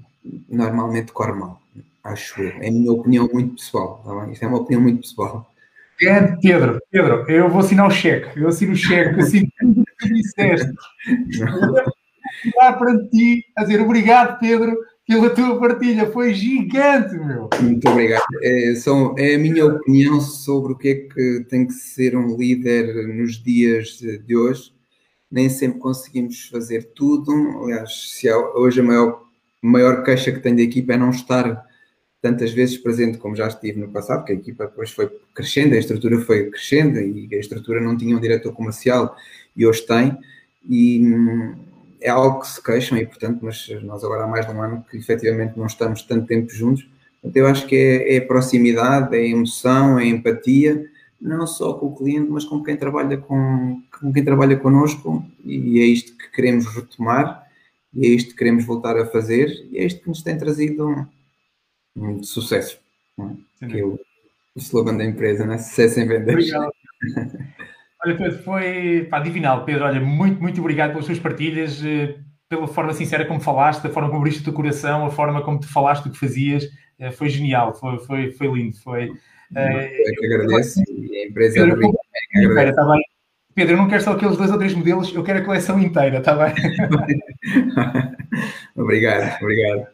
normalmente 0.49 1.11
corre 1.11 1.33
mal 1.33 1.62
acho 2.03 2.41
eu. 2.41 2.51
É 2.61 2.67
a 2.67 2.71
minha 2.71 2.91
opinião 2.91 3.29
muito 3.31 3.55
pessoal, 3.55 4.01
tá 4.05 4.13
bem? 4.21 4.33
Isto 4.33 4.43
é 4.43 4.47
uma 4.47 4.59
opinião 4.59 4.81
muito 4.81 5.01
pessoal. 5.01 5.49
Pedro, 5.97 6.81
Pedro, 6.91 7.25
eu 7.29 7.49
vou 7.49 7.59
assinar 7.59 7.87
o 7.87 7.91
cheque, 7.91 8.39
eu 8.39 8.47
assino 8.47 8.73
o 8.73 8.75
cheque, 8.75 9.19
assino 9.21 9.47
tudo 9.59 9.85
que 9.85 10.07
tu 10.07 10.13
disseste. 10.13 10.73
Ti 13.11 13.45
a 13.55 13.63
dizer 13.63 13.81
obrigado, 13.81 14.39
Pedro, 14.39 14.77
pela 15.07 15.29
tua 15.29 15.59
partilha, 15.59 16.11
foi 16.11 16.33
gigante, 16.33 17.15
meu. 17.15 17.49
Muito 17.61 17.87
obrigado. 17.89 18.23
É, 18.41 18.75
são, 18.75 19.15
é 19.17 19.35
a 19.35 19.37
minha 19.37 19.65
opinião 19.65 20.19
sobre 20.19 20.73
o 20.73 20.77
que 20.77 20.87
é 20.89 20.95
que 20.95 21.45
tem 21.49 21.67
que 21.67 21.73
ser 21.73 22.15
um 22.17 22.35
líder 22.35 23.07
nos 23.07 23.41
dias 23.41 23.99
de 23.99 24.35
hoje. 24.35 24.73
Nem 25.29 25.49
sempre 25.49 25.79
conseguimos 25.79 26.47
fazer 26.49 26.91
tudo. 26.95 27.31
Aliás, 27.63 28.11
se 28.11 28.29
há, 28.29 28.37
hoje 28.37 28.79
a 28.79 28.83
maior, 28.83 29.23
maior 29.61 30.03
queixa 30.03 30.31
que 30.31 30.39
tenho 30.39 30.55
da 30.55 30.63
equipa 30.63 30.93
é 30.93 30.97
não 30.97 31.09
estar 31.09 31.63
tantas 32.23 32.53
vezes 32.53 32.77
presente 32.77 33.17
como 33.17 33.35
já 33.35 33.47
estive 33.47 33.81
no 33.81 33.89
passado, 33.89 34.23
que 34.23 34.31
a 34.31 34.35
equipa 34.35 34.65
depois 34.65 34.89
foi 34.91 35.11
crescendo, 35.35 35.75
a 35.75 35.77
estrutura 35.77 36.17
foi 36.21 36.49
crescendo 36.49 36.97
e 36.97 37.27
a 37.33 37.37
estrutura 37.37 37.81
não 37.81 37.97
tinha 37.97 38.15
um 38.15 38.19
diretor 38.21 38.53
comercial 38.53 39.13
e 39.53 39.67
hoje 39.67 39.85
tem, 39.85 40.17
e 40.67 41.03
hum, 41.03 41.53
é 41.99 42.09
algo 42.09 42.39
que 42.39 42.47
se 42.47 42.63
queixam 42.63 42.97
e, 42.97 43.05
portanto, 43.05 43.39
mas 43.41 43.67
nós 43.83 44.05
agora 44.05 44.23
há 44.23 44.27
mais 44.27 44.47
de 44.47 44.53
um 44.53 44.61
ano 44.61 44.85
que 44.89 44.95
efetivamente 44.95 45.57
não 45.57 45.65
estamos 45.65 46.01
tanto 46.03 46.25
tempo 46.25 46.49
juntos, 46.49 46.89
então 47.21 47.41
eu 47.41 47.47
acho 47.47 47.67
que 47.67 47.75
é, 47.75 48.15
é 48.15 48.21
proximidade, 48.21 49.13
é 49.17 49.27
emoção, 49.27 49.99
é 49.99 50.05
empatia, 50.05 50.89
não 51.19 51.45
só 51.45 51.73
com 51.73 51.87
o 51.87 51.95
cliente, 51.95 52.31
mas 52.31 52.45
com 52.45 52.63
quem 52.63 52.77
trabalha 52.77 53.17
com, 53.17 53.81
com 53.99 54.13
quem 54.13 54.23
trabalha 54.23 54.55
connosco 54.55 55.25
e 55.43 55.81
é 55.81 55.85
isto 55.85 56.17
que 56.17 56.31
queremos 56.31 56.67
retomar 56.67 57.45
e 57.93 58.05
é 58.05 58.09
isto 58.09 58.29
que 58.29 58.37
queremos 58.37 58.63
voltar 58.63 58.97
a 58.97 59.05
fazer 59.07 59.67
e 59.71 59.77
é 59.77 59.85
isto 59.85 60.01
que 60.01 60.07
nos 60.07 60.23
tem 60.23 60.37
trazido 60.37 61.05
de 61.95 62.25
sucesso. 62.25 62.79
É? 63.61 63.67
Que 63.67 63.79
é 63.79 63.85
o, 63.85 63.99
o 64.55 64.59
slogan 64.59 64.97
da 64.97 65.05
empresa, 65.05 65.45
né? 65.45 65.57
Sucesso 65.57 65.99
em 65.99 66.07
vendas. 66.07 66.33
Obrigado. 66.33 66.71
Olha, 68.05 68.17
Pedro, 68.17 68.43
foi 68.43 69.07
pá, 69.09 69.19
divinal. 69.19 69.63
Pedro, 69.63 69.85
olha, 69.85 70.01
muito, 70.01 70.41
muito 70.41 70.59
obrigado 70.59 70.91
pelas 70.91 71.05
suas 71.05 71.19
partilhas, 71.19 71.83
eh, 71.85 72.15
pela 72.49 72.67
forma 72.67 72.93
sincera 72.93 73.25
como 73.25 73.39
falaste, 73.39 73.83
da 73.83 73.89
forma 73.89 74.09
como 74.09 74.19
abriste 74.19 74.41
o 74.41 74.43
teu 74.43 74.53
coração, 74.53 75.05
a 75.05 75.09
forma 75.09 75.41
como 75.41 75.59
te 75.59 75.67
falaste 75.67 76.07
o 76.07 76.11
que 76.11 76.19
fazias. 76.19 76.67
Eh, 76.99 77.11
foi 77.11 77.29
genial, 77.29 77.73
foi, 77.73 77.97
foi, 77.99 78.31
foi 78.31 78.47
lindo. 78.47 78.75
Foi, 78.77 79.09
eh, 79.55 80.09
eu 80.09 80.15
que 80.15 80.25
agradeço 80.25 80.81
e 80.89 81.17
a 81.17 81.27
empresa 81.27 81.65
Pedro, 81.65 81.81
eu, 81.81 82.51
inteira, 82.51 82.69
está 82.71 82.85
bem? 82.85 83.01
Pedro, 83.55 83.73
eu 83.73 83.77
não 83.77 83.87
quero 83.87 84.03
só 84.03 84.11
aqueles 84.11 84.35
dois 84.35 84.51
ou 84.51 84.57
três 84.57 84.73
modelos, 84.73 85.13
eu 85.13 85.23
quero 85.23 85.39
a 85.39 85.45
coleção 85.45 85.79
inteira, 85.79 86.17
está 86.17 86.35
bem? 86.35 86.53
obrigado, 88.75 89.41
obrigado. 89.41 89.87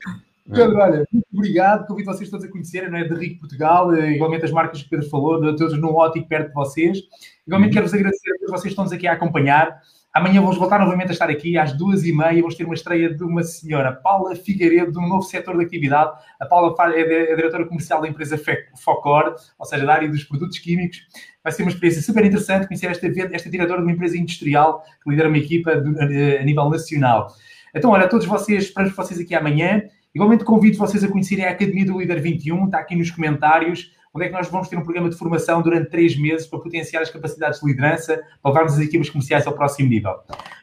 Pedro, 0.49 0.77
olha, 0.77 1.05
muito 1.11 1.27
obrigado. 1.33 1.85
Convido 1.87 2.11
vocês 2.11 2.29
todos 2.29 2.45
a 2.45 2.49
conhecerem, 2.49 2.89
não 2.89 2.97
é? 2.97 3.03
De 3.03 3.13
Rico 3.13 3.41
Portugal, 3.41 3.93
eh, 3.93 4.13
igualmente 4.13 4.45
as 4.45 4.51
marcas 4.51 4.81
que 4.81 4.87
o 4.87 4.89
Pedro 4.89 5.09
falou, 5.09 5.39
todos 5.55 5.79
no 5.79 5.93
ótico 5.95 6.27
perto 6.27 6.47
de 6.47 6.53
vocês. 6.53 6.99
Igualmente 7.45 7.73
quero-vos 7.73 7.93
agradecer 7.93 8.31
a 8.31 8.37
todos 8.39 8.51
vocês 8.51 8.63
que 8.63 8.69
estão-nos 8.69 8.91
aqui 8.91 9.07
a 9.07 9.13
acompanhar. 9.13 9.79
Amanhã 10.11 10.41
vamos 10.41 10.57
voltar 10.57 10.79
novamente 10.79 11.09
a 11.09 11.11
estar 11.11 11.29
aqui 11.29 11.55
às 11.55 11.73
duas 11.73 12.03
e 12.03 12.11
meia. 12.11 12.41
Vamos 12.41 12.55
ter 12.55 12.65
uma 12.65 12.73
estreia 12.73 13.13
de 13.13 13.23
uma 13.23 13.43
senhora, 13.43 13.91
Paula 13.91 14.35
Figueiredo, 14.35 14.91
de 14.91 14.97
um 14.97 15.07
novo 15.07 15.21
setor 15.21 15.55
de 15.55 15.63
atividade. 15.63 16.11
A 16.39 16.47
Paula 16.47 16.75
é 16.95 17.31
a 17.31 17.35
diretora 17.35 17.65
comercial 17.67 18.01
da 18.01 18.07
empresa 18.07 18.35
Focor, 18.75 19.35
ou 19.57 19.65
seja, 19.65 19.85
da 19.85 19.93
área 19.93 20.09
dos 20.09 20.23
produtos 20.23 20.57
químicos. 20.57 20.97
Vai 21.43 21.53
ser 21.53 21.61
uma 21.61 21.69
experiência 21.69 22.01
super 22.01 22.25
interessante 22.25 22.65
conhecer 22.65 22.87
esta, 22.87 23.07
esta 23.07 23.49
diretora 23.51 23.81
de 23.81 23.85
uma 23.85 23.93
empresa 23.93 24.17
industrial 24.17 24.83
que 25.03 25.11
lidera 25.11 25.29
uma 25.29 25.37
equipa 25.37 25.73
a 25.73 26.43
nível 26.43 26.69
nacional. 26.71 27.27
Então, 27.75 27.91
olha, 27.91 28.05
a 28.05 28.07
todos 28.07 28.25
vocês, 28.25 28.63
esperamos 28.63 28.95
vocês 28.95 29.19
aqui 29.19 29.35
amanhã. 29.35 29.83
Igualmente 30.13 30.43
convido 30.43 30.77
vocês 30.77 31.03
a 31.03 31.07
conhecerem 31.07 31.45
a 31.45 31.51
Academia 31.51 31.85
do 31.85 31.99
Líder 31.99 32.19
21, 32.19 32.65
está 32.65 32.79
aqui 32.79 32.95
nos 32.95 33.11
comentários, 33.11 33.91
onde 34.13 34.25
é 34.25 34.27
que 34.27 34.33
nós 34.33 34.49
vamos 34.49 34.67
ter 34.67 34.77
um 34.77 34.83
programa 34.83 35.09
de 35.09 35.15
formação 35.15 35.61
durante 35.61 35.89
três 35.89 36.17
meses 36.17 36.47
para 36.47 36.59
potenciar 36.59 37.01
as 37.01 37.11
capacidades 37.11 37.59
de 37.59 37.67
liderança, 37.67 38.21
para 38.41 38.51
levarmos 38.51 38.73
as 38.73 38.79
equipas 38.79 39.09
comerciais 39.09 39.45
ao 39.45 39.53
próximo 39.53 39.89
nível. 39.89 40.15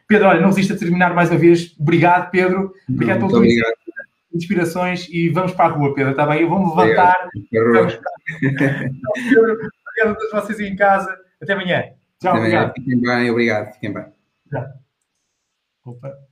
Pedro, 0.08 0.28
olha, 0.28 0.40
não 0.40 0.48
resista 0.48 0.74
a 0.74 0.76
terminar 0.76 1.14
mais 1.14 1.30
uma 1.30 1.38
vez. 1.38 1.74
Obrigado, 1.78 2.30
Pedro. 2.30 2.72
Obrigado 2.88 3.18
pelo 3.18 3.30
teu 3.30 3.42
inspirações 4.36 5.08
e 5.08 5.30
vamos 5.30 5.52
para 5.52 5.66
a 5.66 5.68
rua, 5.68 5.94
Pedro, 5.94 6.10
está 6.10 6.26
bem? 6.26 6.42
Eu 6.42 6.48
vou-me 6.48 6.68
levantar. 6.68 7.16
Vamos 7.52 7.94
para... 7.94 8.10
Pedro, 8.40 9.70
obrigado 9.88 10.10
a 10.10 10.14
todos 10.14 10.30
vocês 10.32 10.60
aí 10.60 10.68
em 10.68 10.76
casa. 10.76 11.16
Até 11.40 11.52
amanhã. 11.54 11.84
Tchau, 12.20 12.32
Até 12.32 12.38
obrigado. 12.38 12.72
Fiquem 12.74 13.00
bem, 13.00 13.30
obrigado. 13.30 13.72
Fiquem 13.74 13.92
bem. 13.92 14.04
Já. 14.50 14.72
Opa. 15.84 16.25